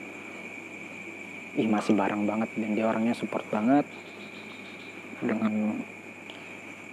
[1.58, 2.50] ih masih bareng banget.
[2.58, 3.86] Dan dia orangnya support banget
[5.24, 5.78] dengan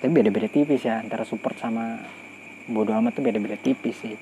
[0.01, 2.01] tapi beda-beda tipis ya antara support sama
[2.65, 4.17] bodoh amat tuh beda-beda tipis sih.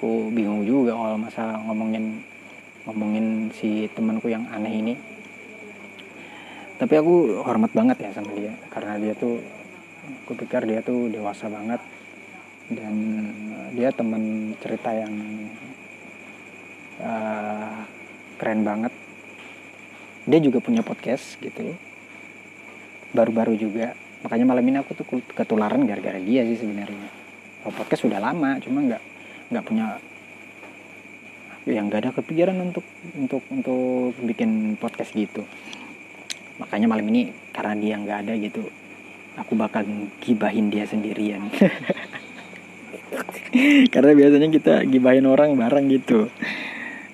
[0.00, 2.24] Aku bingung juga kalau masalah ngomongin
[2.88, 4.94] ngomongin si temanku yang aneh ini.
[6.80, 9.44] Tapi aku hormat banget ya sama dia karena dia tuh
[10.24, 11.84] aku pikir dia tuh dewasa banget.
[12.64, 12.94] Dan
[13.76, 15.12] dia teman cerita yang
[17.04, 17.84] uh,
[18.40, 18.92] keren banget.
[20.24, 21.76] Dia juga punya podcast gitu
[23.14, 25.06] baru-baru juga makanya malam ini aku tuh
[25.36, 27.08] ketularan gara-gara dia sih sebenarnya.
[27.68, 29.02] Oh, podcast sudah lama cuma nggak
[29.52, 30.00] nggak punya
[31.68, 32.84] yang nggak ada kepikiran untuk
[33.16, 35.44] untuk untuk bikin podcast gitu.
[36.56, 38.64] Makanya malam ini karena dia nggak ada gitu
[39.36, 39.84] aku bakal
[40.24, 41.52] gibahin dia sendirian.
[43.94, 46.26] Karena biasanya kita gibahin orang bareng gitu.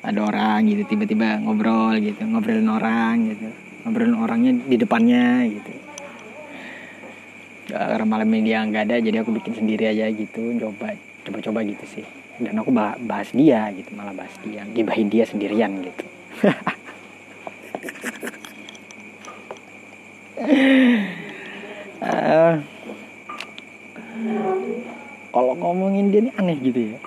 [0.00, 3.52] Ada orang gitu tiba-tiba ngobrol gitu ngobrolin orang gitu
[3.84, 5.89] ngobrolin orangnya di depannya gitu
[7.70, 10.94] karena malam ini dia nggak ada jadi aku bikin sendiri aja gitu coba
[11.26, 12.04] coba-coba gitu sih.
[12.40, 12.72] Dan aku
[13.04, 16.04] bahas dia gitu malah bahas dia gibahin dia sendirian gitu.
[22.00, 22.56] Uh,
[25.35, 26.98] kalau ngomongin dia ini aneh gitu ya.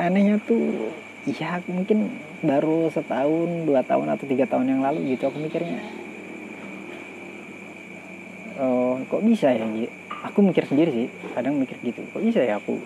[0.00, 0.92] Anehnya tuh
[1.28, 2.08] ya mungkin
[2.40, 5.84] baru setahun dua tahun atau tiga tahun yang lalu gitu aku mikirnya
[8.60, 9.66] oh kok bisa ya
[10.22, 12.06] aku mikir sendiri sih kadang mikir gitu.
[12.14, 12.78] Kok bisa ya aku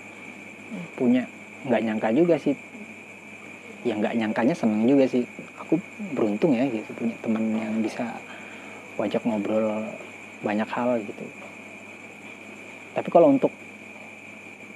[0.96, 1.28] punya
[1.68, 2.56] nggak nyangka juga sih.
[3.84, 5.28] Yang nggak nyangkanya seneng juga sih.
[5.60, 5.76] Aku
[6.16, 8.16] beruntung ya gitu punya teman yang bisa
[8.96, 9.84] wajak ngobrol
[10.40, 11.24] banyak hal gitu.
[12.96, 13.52] Tapi kalau untuk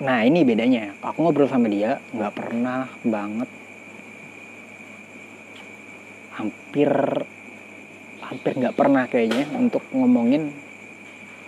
[0.05, 0.93] nah ini bedanya.
[1.01, 3.49] Aku ngobrol sama dia nggak pernah banget.
[6.37, 6.93] Hampir
[8.29, 10.53] hampir nggak pernah kayaknya untuk ngomongin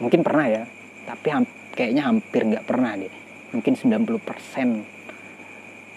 [0.00, 0.64] mungkin pernah ya
[1.10, 3.10] tapi ham, kayaknya hampir nggak pernah deh.
[3.50, 4.86] Mungkin 90%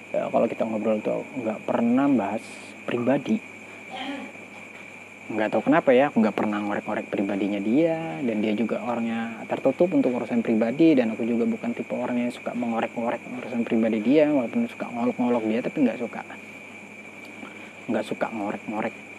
[0.09, 2.41] ya, kalau kita ngobrol tuh nggak pernah bahas
[2.89, 3.37] pribadi.
[5.23, 9.87] Nggak tahu kenapa ya aku nggak pernah ngorek-ngorek pribadinya dia dan dia juga orangnya tertutup
[9.95, 14.27] untuk urusan pribadi dan aku juga bukan tipe orang yang suka mengorek-ngorek urusan pribadi dia
[14.33, 16.21] walaupun suka ngolok-ngolok dia tapi nggak suka.
[17.87, 19.12] Nggak suka ngorek-ngorek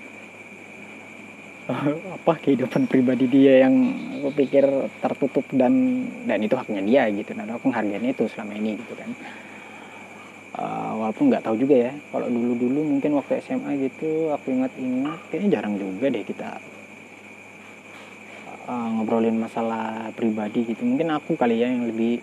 [2.20, 3.74] apa kehidupan pribadi dia yang
[4.20, 4.64] aku pikir
[5.00, 7.32] tertutup dan dan itu haknya dia gitu.
[7.32, 9.10] Dan aku menghargai itu selama ini gitu kan.
[10.54, 15.18] Uh, walaupun nggak tahu juga ya kalau dulu dulu mungkin waktu SMA gitu aku ingat-ingat
[15.26, 16.62] kayaknya jarang juga deh kita
[18.70, 20.84] uh, ngobrolin masalah pribadi gitu.
[20.84, 22.22] Mungkin aku kali ya yang lebih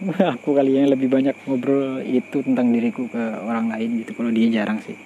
[0.40, 4.14] aku kali ya yang lebih banyak ngobrol itu tentang diriku ke orang lain gitu.
[4.14, 4.96] Kalau dia jarang sih.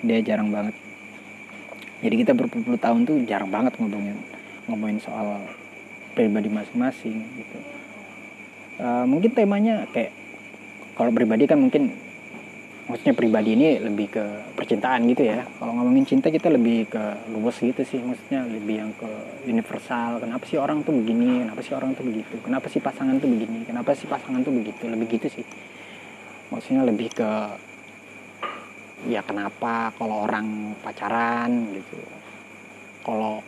[0.00, 0.72] Dia jarang banget
[2.00, 4.16] jadi kita berpuluh-puluh tahun tuh jarang banget ngomongin
[4.68, 5.40] ngomongin soal
[6.16, 7.58] pribadi masing-masing gitu.
[8.80, 10.12] Uh, mungkin temanya kayak
[10.96, 11.92] kalau pribadi kan mungkin
[12.88, 14.24] maksudnya pribadi ini lebih ke
[14.56, 15.46] percintaan gitu ya.
[15.60, 19.08] Kalau ngomongin cinta kita lebih ke luas gitu sih maksudnya lebih yang ke
[19.46, 20.18] universal.
[20.18, 21.46] Kenapa sih orang tuh begini?
[21.46, 22.34] Kenapa sih orang tuh begitu?
[22.42, 23.62] Kenapa sih pasangan tuh begini?
[23.68, 24.88] Kenapa sih pasangan tuh begitu?
[24.88, 25.46] Lebih gitu sih.
[26.50, 27.30] Maksudnya lebih ke
[29.08, 32.00] ya kenapa kalau orang pacaran gitu?
[33.00, 33.40] Kalau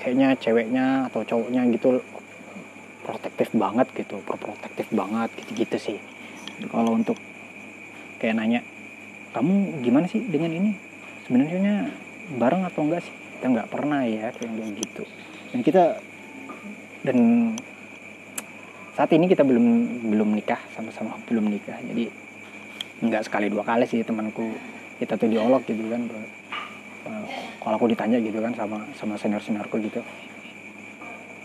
[0.00, 2.02] kayaknya ceweknya atau cowoknya gitu
[3.06, 5.98] protektif banget gitu protektif banget gitu-gitu sih.
[6.66, 7.14] Kalau untuk
[8.18, 8.60] kayak nanya
[9.30, 10.72] kamu gimana sih dengan ini?
[11.28, 11.90] Sebenarnya
[12.38, 13.14] bareng atau enggak sih?
[13.36, 15.02] Kita nggak pernah ya kayak gitu.
[15.54, 15.84] Dan kita
[17.06, 17.18] dan
[18.96, 19.66] saat ini kita belum
[20.10, 21.78] belum nikah sama-sama belum nikah.
[21.84, 22.10] Jadi
[23.06, 24.56] nggak sekali dua kali sih temanku
[24.96, 26.02] kita tuh diolok gitu kan
[27.06, 27.26] uh,
[27.60, 30.00] kalau aku ditanya gitu kan sama sama senior seniorku gitu.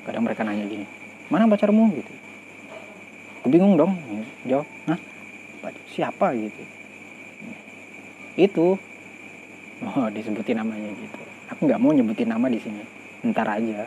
[0.01, 0.85] Kadang mereka nanya gini
[1.31, 1.91] mana pacarmu?
[1.95, 2.13] gitu.
[3.41, 3.95] Aku bingung dong
[4.47, 4.99] jawab nah
[5.91, 6.31] siapa?
[6.35, 6.61] gitu.
[8.39, 8.67] Itu.
[9.81, 11.19] Oh disebutin namanya gitu.
[11.51, 12.83] Aku nggak mau nyebutin nama di sini.
[13.27, 13.85] Ntar aja.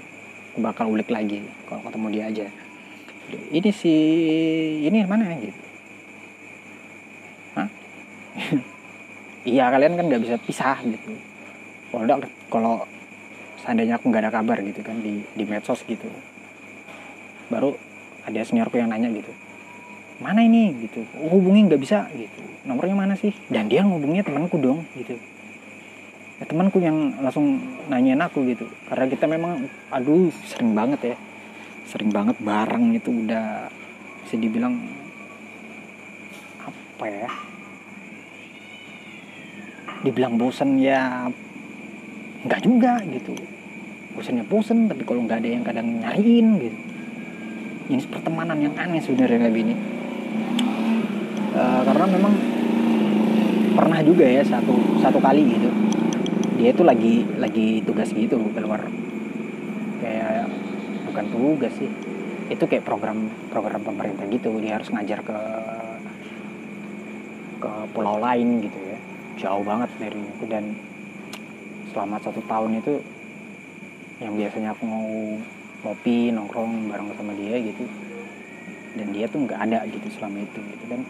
[0.53, 2.47] Aku bakal ulik lagi kalau ketemu dia aja.
[3.33, 3.95] Ini si
[4.85, 5.64] ini mana gitu
[9.45, 11.13] iya kalian kan nggak bisa pisah gitu.
[11.93, 12.75] Kalau kalau
[13.63, 16.09] seandainya aku nggak ada kabar gitu kan di di medsos gitu.
[17.49, 17.77] Baru
[18.25, 19.33] ada seniorku yang nanya gitu
[20.23, 20.71] mana ini?
[20.87, 21.03] gitu.
[21.19, 22.07] Oh, hubungi nggak bisa?
[22.15, 22.43] gitu.
[22.69, 23.35] Nomornya mana sih?
[23.51, 25.19] Dan dia ngubungnya temanku dong gitu.
[26.39, 27.59] Ya, temanku yang langsung
[27.91, 28.67] nanyain aku gitu.
[28.87, 31.17] Karena kita memang aduh sering banget ya.
[31.91, 33.69] Sering banget bareng itu udah
[34.25, 34.75] bisa dibilang
[36.65, 37.29] apa ya
[40.05, 41.33] dibilang bosen ya
[42.45, 43.33] nggak juga gitu.
[44.15, 46.79] Bosannya bosen tapi kalau nggak ada yang kadang nyariin gitu.
[47.89, 49.75] Ini pertemanan yang aneh sebenarnya kayak ini
[51.57, 52.35] uh, karena memang
[53.75, 55.69] pernah juga ya satu satu kali gitu.
[56.61, 58.85] Dia itu lagi lagi tugas gitu keluar.
[60.05, 60.53] Kayak
[61.09, 61.89] bukan tugas sih.
[62.53, 64.53] Itu kayak program program pemerintah gitu.
[64.61, 65.39] Dia harus ngajar ke
[67.65, 68.84] ke pulau lain gitu
[69.39, 70.75] jauh banget dari itu dan
[71.91, 72.99] selama satu tahun itu
[74.23, 75.07] yang biasanya aku mau
[75.85, 77.85] ngopi nongkrong bareng sama dia gitu
[78.95, 80.85] dan dia tuh nggak ada gitu selama itu gitu.
[80.87, 81.01] Dan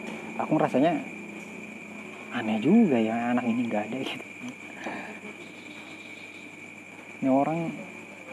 [0.40, 0.98] aku rasanya
[2.34, 4.26] aneh juga ya anak ini nggak ada gitu.
[7.22, 7.72] Ini orang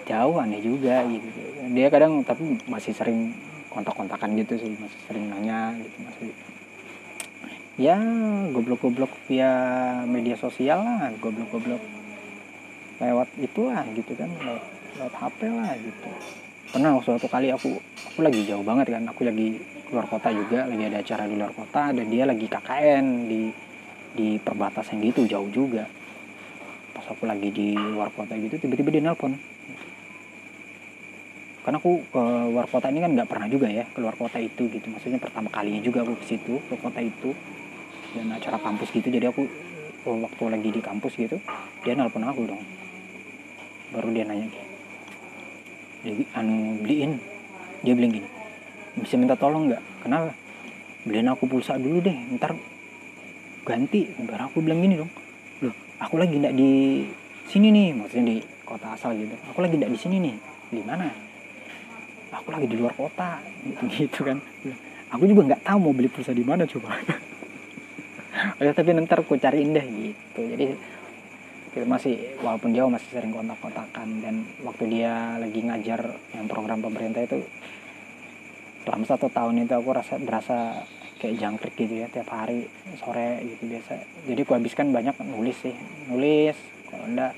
[0.08, 1.28] jauh aneh juga gitu.
[1.72, 3.36] Dia kadang tapi masih sering
[3.72, 6.30] kontak-kontakan gitu sih masih sering nanya gitu masih
[7.80, 7.96] ya
[8.52, 9.52] goblok-goblok via
[10.04, 11.80] media sosial lah goblok-goblok
[13.00, 14.64] lewat itu lah gitu kan lewat,
[15.00, 16.10] lewat HP lah gitu.
[16.72, 17.80] Pernah suatu kali aku
[18.12, 21.52] aku lagi jauh banget kan aku lagi keluar kota juga lagi ada acara di luar
[21.52, 23.42] kota dan dia lagi KKN di
[24.12, 25.88] di perbatasan gitu jauh juga.
[26.92, 29.36] Pas aku lagi di luar kota gitu tiba-tiba dia nelpon.
[31.62, 34.88] Karena aku ke luar kota ini kan nggak pernah juga ya keluar kota itu gitu.
[34.92, 37.34] Maksudnya pertama kalinya juga aku ke situ ke kota itu
[38.16, 39.08] dan acara kampus gitu.
[39.08, 39.48] Jadi aku
[40.06, 41.38] waktu lagi di kampus gitu
[41.86, 42.62] dia nelpon aku dong.
[43.92, 44.48] Baru dia nanya.
[46.04, 47.20] Dia anu beliin.
[47.82, 48.30] Dia bilang gini
[48.92, 49.84] bisa minta tolong nggak?
[50.04, 50.36] Kenapa?
[51.08, 52.54] Beliin aku pulsa dulu deh ntar
[53.64, 54.12] ganti.
[54.22, 55.12] Baru aku bilang gini dong.
[55.64, 57.04] Loh aku lagi nggak di
[57.48, 59.34] sini nih maksudnya di kota asal gitu.
[59.52, 60.36] Aku lagi nggak di sini nih
[60.72, 61.08] di mana?
[62.32, 64.40] Aku lagi di luar kota gitu, gitu kan
[65.12, 66.96] aku juga nggak tahu mau beli pulsa di mana coba
[68.62, 70.42] ya tapi nanti aku cariin deh gitu.
[70.54, 70.66] Jadi
[71.74, 74.08] kita masih walaupun jauh masih sering kontak-kontakan.
[74.22, 77.42] Dan waktu dia lagi ngajar yang program pemerintah itu
[78.86, 80.86] selama satu tahun itu aku rasa berasa
[81.22, 82.70] kayak jangkrik gitu ya tiap hari
[83.02, 83.98] sore gitu biasa.
[84.30, 85.74] Jadi aku habiskan banyak nulis sih.
[86.10, 86.58] Nulis
[86.90, 87.34] kalau enggak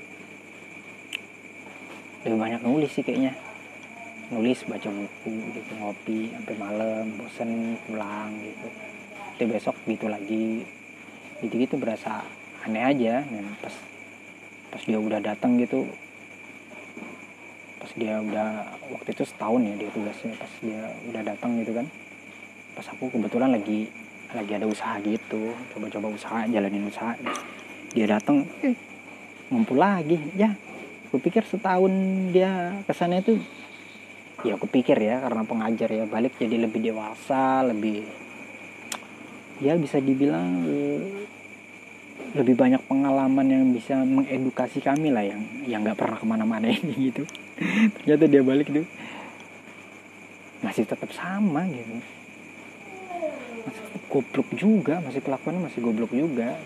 [2.24, 3.32] lebih banyak nulis sih kayaknya.
[4.32, 8.68] Nulis baca buku gitu ngopi sampai malam bosen pulang gitu.
[9.36, 10.64] Tapi besok gitu lagi
[11.40, 12.22] gitu gitu berasa
[12.66, 13.24] aneh aja.
[13.24, 13.74] Dan pas
[14.70, 15.86] pas dia udah datang gitu
[17.78, 21.86] pas dia udah waktu itu setahun ya dia tugasnya pas dia udah datang gitu kan.
[22.74, 23.90] Pas aku kebetulan lagi
[24.34, 27.14] lagi ada usaha gitu coba-coba usaha jalanin usaha.
[27.94, 28.74] Dia datang eh,
[29.50, 30.18] ngumpul lagi.
[30.34, 30.54] Ya
[31.14, 31.94] aku pikir setahun
[32.34, 33.38] dia ke sana itu
[34.42, 38.02] ya aku pikir ya karena pengajar ya balik jadi lebih dewasa lebih
[39.62, 40.66] ya bisa dibilang
[42.34, 46.94] lebih banyak pengalaman yang bisa mengedukasi kami lah yang yang nggak pernah ke mana-mana ini
[47.10, 47.22] gitu.
[48.02, 48.86] Ternyata dia balik tuh
[50.58, 51.94] masih tetap sama gitu.
[53.62, 56.58] Masih goblok juga masih kelakuannya masih goblok juga.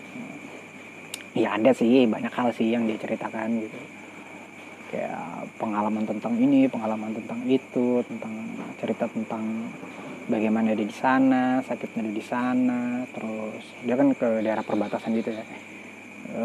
[1.37, 3.79] Ya ada sih banyak hal sih yang dia ceritakan gitu.
[4.89, 8.33] Kayak pengalaman tentang ini pengalaman tentang itu tentang
[8.81, 9.69] cerita tentang
[10.29, 15.33] bagaimana dia di sana sakitnya dia di sana terus dia kan ke daerah perbatasan gitu
[15.33, 15.43] ya.
[16.29, 16.43] E,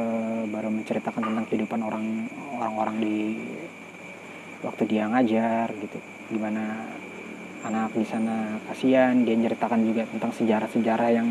[0.48, 2.24] baru menceritakan tentang kehidupan orang
[2.56, 3.16] orang-orang di
[4.64, 6.00] waktu dia ngajar gitu.
[6.32, 6.88] Gimana
[7.68, 9.20] anak di sana kasihan.
[9.22, 11.28] Dia menceritakan juga tentang sejarah-sejarah yang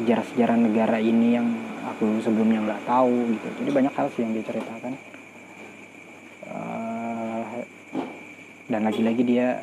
[0.00, 1.52] sejarah-sejarah negara ini yang
[1.84, 3.48] aku sebelumnya nggak tahu gitu.
[3.60, 4.92] Jadi banyak hal sih yang dia ceritakan
[6.48, 7.60] uh,
[8.72, 9.60] dan lagi-lagi dia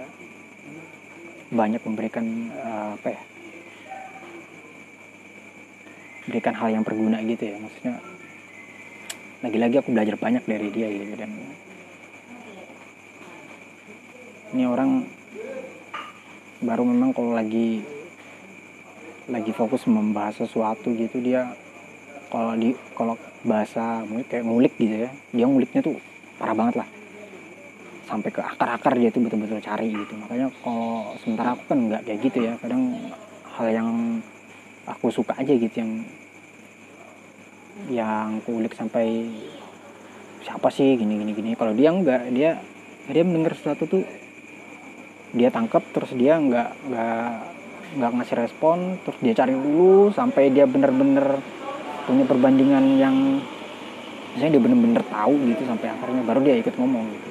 [1.50, 3.22] banyak memberikan uh, apa ya
[6.30, 7.58] berikan hal yang berguna gitu ya.
[7.58, 7.98] Maksudnya
[9.40, 11.32] lagi-lagi aku belajar banyak dari dia gitu dan
[14.52, 15.08] ini orang
[16.60, 17.80] baru memang kalau lagi
[19.32, 21.56] lagi fokus membahas sesuatu gitu dia
[22.28, 23.16] kalau di kalau
[23.48, 25.96] bahasa kayak ngulik gitu ya dia nguliknya tuh
[26.36, 26.90] parah banget lah
[28.10, 30.14] sampai ke akar-akar dia tuh betul-betul cari gitu.
[30.18, 32.54] Makanya kalau sementara aku kan nggak kayak gitu ya.
[32.58, 32.98] Kadang
[33.54, 33.90] hal yang
[34.90, 35.92] aku suka aja gitu yang
[37.94, 39.30] yang kulik sampai
[40.42, 41.52] siapa sih gini gini gini.
[41.54, 42.58] Kalau dia enggak dia
[43.06, 44.04] dia mendengar sesuatu tuh
[45.30, 47.30] dia tangkap terus dia nggak nggak
[47.90, 51.42] nggak ngasih respon terus dia cari dulu sampai dia bener-bener
[52.06, 53.16] punya perbandingan yang
[54.34, 57.30] misalnya dia bener-bener tahu gitu sampai akhirnya baru dia ikut ngomong gitu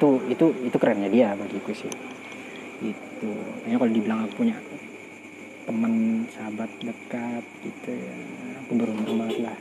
[0.00, 1.92] itu itu itu kerennya dia bagiku sih.
[2.80, 3.28] Itu
[3.60, 4.56] kayaknya kalau dibilang aku punya
[5.68, 8.16] teman sahabat dekat gitu ya
[8.64, 9.58] aku beruntung banget lah.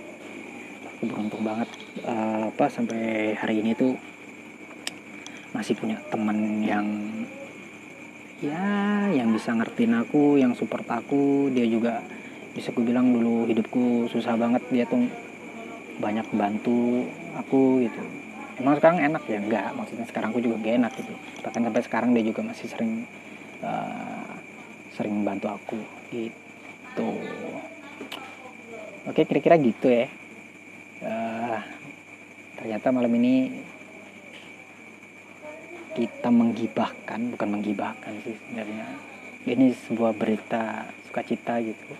[0.95, 1.67] Aku beruntung banget
[2.07, 3.99] uh, apa sampai hari ini tuh
[5.51, 6.87] masih punya teman yang
[8.39, 11.51] ya yang bisa ngertiin aku yang support aku.
[11.51, 11.99] Dia juga
[12.55, 15.03] bisa aku bilang dulu hidupku susah banget dia tuh
[15.99, 17.03] banyak bantu
[17.35, 18.28] aku gitu
[18.59, 19.39] emang sekarang enak ya?
[19.39, 19.67] Enggak.
[19.73, 21.13] Maksudnya sekarang aku juga gak enak gitu.
[21.47, 22.93] Bahkan sampai sekarang dia juga masih sering
[23.63, 24.31] uh,
[24.93, 25.79] sering bantu aku
[26.11, 27.09] gitu.
[29.07, 30.05] Oke kira-kira gitu ya.
[30.99, 31.59] Uh,
[32.59, 33.63] ternyata malam ini
[35.95, 38.85] kita menggibahkan bukan menggibahkan sih sebenarnya.
[39.47, 41.91] Ini sebuah berita sukacita gitu.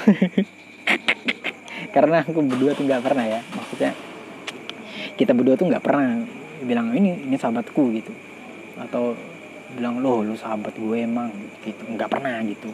[1.94, 3.40] Karena aku berdua tuh nggak pernah ya.
[3.52, 3.92] Maksudnya
[5.20, 6.24] kita berdua tuh nggak pernah
[6.64, 8.08] bilang ini ini sahabatku gitu.
[8.80, 9.12] Atau
[9.76, 11.28] bilang loh lu sahabat gue emang
[11.60, 11.84] gitu.
[11.92, 12.72] Nggak pernah gitu.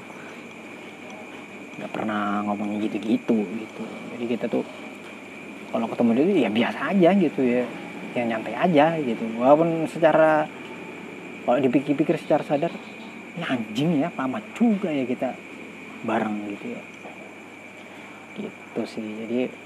[1.82, 3.84] Nggak pernah ngomongnya gitu-gitu gitu.
[4.14, 4.62] Jadi kita tuh
[5.74, 7.66] kalau ketemu dia ya biasa aja gitu ya.
[8.14, 9.26] Yang nyantai aja gitu.
[9.42, 10.46] Walaupun secara
[11.42, 12.70] kalau dipikir-pikir secara sadar
[13.36, 15.34] anjing ya lama juga ya kita
[16.06, 16.82] bareng gitu ya.
[18.38, 19.04] Gitu sih.
[19.26, 19.65] Jadi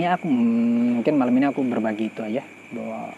[0.00, 2.40] ini aku mungkin malam ini aku berbagi itu aja
[2.72, 3.12] bahwa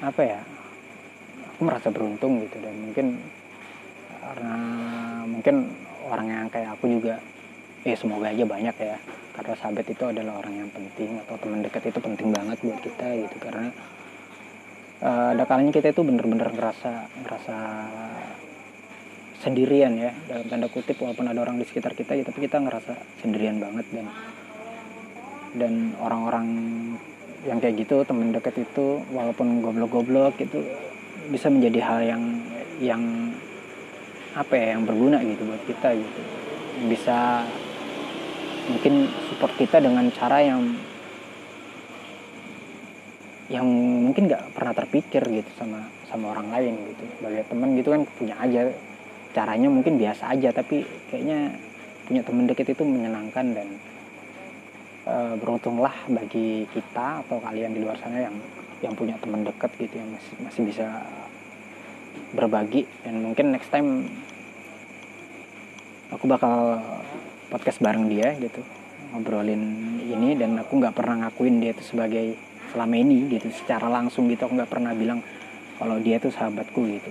[0.00, 0.40] apa ya
[1.52, 3.20] aku merasa beruntung gitu dan mungkin
[4.24, 4.56] karena
[5.28, 5.68] mungkin
[6.08, 7.20] orang yang kayak aku juga
[7.84, 8.96] ya semoga aja banyak ya
[9.36, 13.06] karena sahabat itu adalah orang yang penting atau teman dekat itu penting banget buat kita
[13.20, 13.68] gitu karena
[15.04, 17.56] uh, ada kalanya kita itu bener-bener ngerasa ngerasa
[19.44, 22.96] sendirian ya dalam tanda kutip walaupun ada orang di sekitar kita ya tapi kita ngerasa
[23.20, 24.08] sendirian banget dan
[25.54, 26.46] dan orang-orang
[27.46, 30.66] yang kayak gitu teman dekat itu walaupun goblok-goblok itu
[31.30, 32.22] bisa menjadi hal yang
[32.82, 33.02] yang
[34.36, 36.20] apa ya yang berguna gitu buat kita gitu.
[36.90, 37.46] Bisa
[38.66, 40.74] mungkin support kita dengan cara yang
[43.46, 43.66] yang
[44.10, 47.02] mungkin nggak pernah terpikir gitu sama sama orang lain gitu.
[47.22, 48.60] Sebagai teman gitu kan punya aja
[49.32, 50.82] caranya mungkin biasa aja tapi
[51.12, 51.54] kayaknya
[52.08, 53.68] punya teman dekat itu menyenangkan dan
[55.06, 58.36] e, beruntunglah bagi kita atau kalian di luar sana yang
[58.84, 60.86] yang punya teman dekat gitu yang masih masih bisa
[62.34, 62.84] berbagi.
[63.06, 64.10] Dan mungkin next time
[66.10, 66.82] aku bakal
[67.48, 68.60] podcast bareng dia gitu
[69.14, 69.62] ngobrolin
[70.02, 70.34] ini.
[70.34, 72.36] Dan aku nggak pernah ngakuin dia itu sebagai
[72.74, 74.44] selama ini gitu secara langsung gitu.
[74.50, 75.22] Aku nggak pernah bilang
[75.80, 77.10] kalau dia itu sahabatku gitu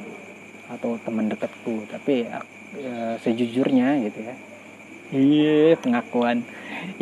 [0.70, 1.88] atau teman dekatku.
[1.90, 2.30] Tapi
[2.78, 2.92] e,
[3.24, 4.36] sejujurnya gitu ya
[5.14, 6.42] iya pengakuan.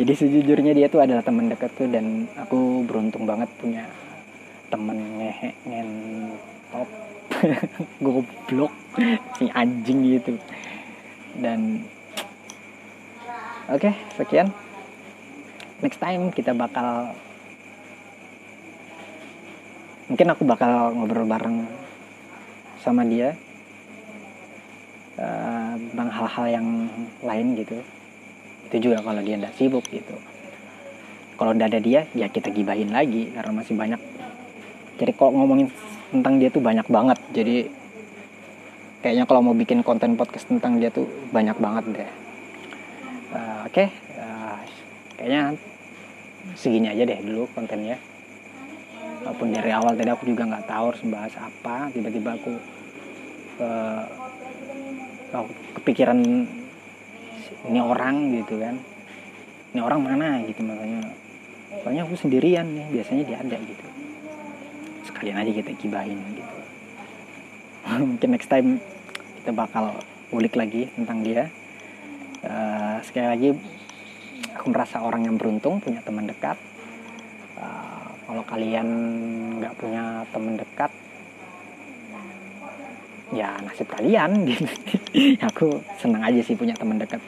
[0.00, 3.84] Jadi sejujurnya dia tuh adalah teman dekatku dan aku beruntung banget punya
[4.68, 5.50] temen ngehe
[6.72, 6.88] top
[8.04, 8.72] goblok
[9.38, 10.34] si anjing gitu.
[11.38, 11.84] Dan
[13.70, 14.48] oke okay, sekian.
[15.80, 17.12] Next time kita bakal
[20.08, 21.64] mungkin aku bakal ngobrol bareng
[22.84, 23.32] sama dia
[25.16, 26.68] uh, tentang hal-hal yang
[27.24, 27.80] lain gitu
[28.70, 30.16] itu juga kalau dia tidak sibuk gitu.
[31.34, 34.00] Kalau udah ada dia ya kita gibahin lagi karena masih banyak.
[34.94, 35.68] Jadi kalau ngomongin
[36.14, 37.18] tentang dia tuh banyak banget.
[37.34, 37.56] Jadi
[39.02, 42.12] kayaknya kalau mau bikin konten podcast tentang dia tuh banyak banget deh.
[43.34, 43.88] Uh, oke okay.
[44.14, 44.62] uh,
[45.18, 45.58] kayaknya
[46.54, 47.98] segini aja deh dulu kontennya.
[49.26, 51.90] Walaupun dari awal tadi aku juga nggak tahu harus bahas apa.
[51.90, 52.52] Tiba-tiba aku
[53.58, 54.04] uh,
[55.82, 56.46] kepikiran
[57.68, 58.76] ini orang gitu kan.
[59.74, 61.10] Ini orang mana gitu makanya.
[61.82, 63.86] Soalnya aku sendirian nih biasanya dia ada gitu.
[65.08, 66.54] Sekalian aja kita kibahin gitu.
[68.14, 68.80] Mungkin next time
[69.42, 69.92] kita bakal
[70.32, 71.50] ulik lagi tentang dia.
[72.44, 73.48] Uh, sekali lagi
[74.52, 76.56] aku merasa orang yang beruntung punya teman dekat.
[77.60, 78.88] Uh, kalau kalian
[79.60, 80.92] nggak punya teman dekat
[83.34, 84.66] ya nasib kalian gitu.
[85.52, 87.20] Aku senang aja sih punya teman dekat.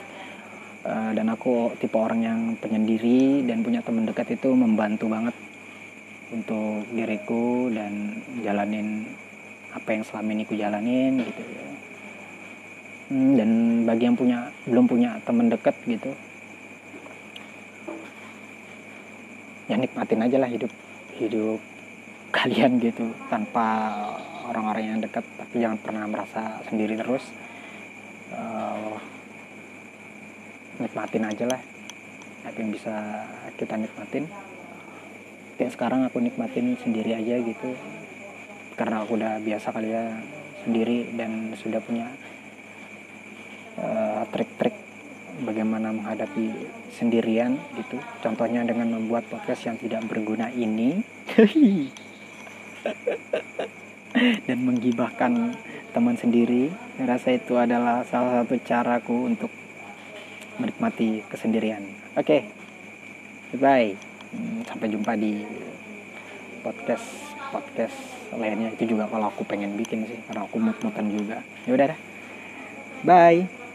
[0.87, 5.35] Uh, dan aku tipe orang yang penyendiri dan punya teman dekat itu membantu banget
[6.31, 9.03] untuk diriku dan jalanin
[9.75, 11.43] apa yang selama ini ku jalanin gitu.
[13.11, 13.51] Hmm, dan
[13.83, 16.15] bagi yang punya belum punya teman dekat gitu
[19.67, 20.71] ya nikmatin aja lah hidup
[21.19, 21.61] hidup
[22.37, 23.67] kalian gitu tanpa
[24.49, 27.25] orang-orang yang dekat tapi jangan pernah merasa sendiri terus.
[28.31, 28.99] Uh,
[30.83, 31.61] nikmatin aja lah.
[32.47, 32.95] Apa yang bisa
[33.57, 34.29] kita nikmatin?
[35.57, 37.75] Kayak sekarang aku nikmatin sendiri aja gitu.
[38.77, 40.05] Karena aku udah biasa kali ya
[40.67, 42.13] sendiri dan sudah punya
[43.81, 44.75] uh, trik-trik
[45.45, 46.53] bagaimana menghadapi
[46.93, 47.97] sendirian gitu.
[48.21, 51.01] Contohnya dengan membuat podcast yang tidak berguna ini
[54.47, 55.57] dan menggibahkan
[55.93, 56.73] teman sendiri.
[57.01, 59.53] Rasa itu adalah salah satu caraku untuk
[60.57, 61.85] menikmati kesendirian.
[62.17, 62.49] Oke
[63.53, 63.59] okay.
[63.61, 63.93] bye
[64.33, 65.45] hmm, sampai jumpa di
[66.65, 67.07] podcast
[67.53, 67.97] podcast
[68.33, 68.73] lainnya.
[68.73, 71.45] Itu juga kalau aku pengen bikin sih karena aku mut-mutan juga.
[71.69, 71.97] Ya udah
[73.05, 73.66] bye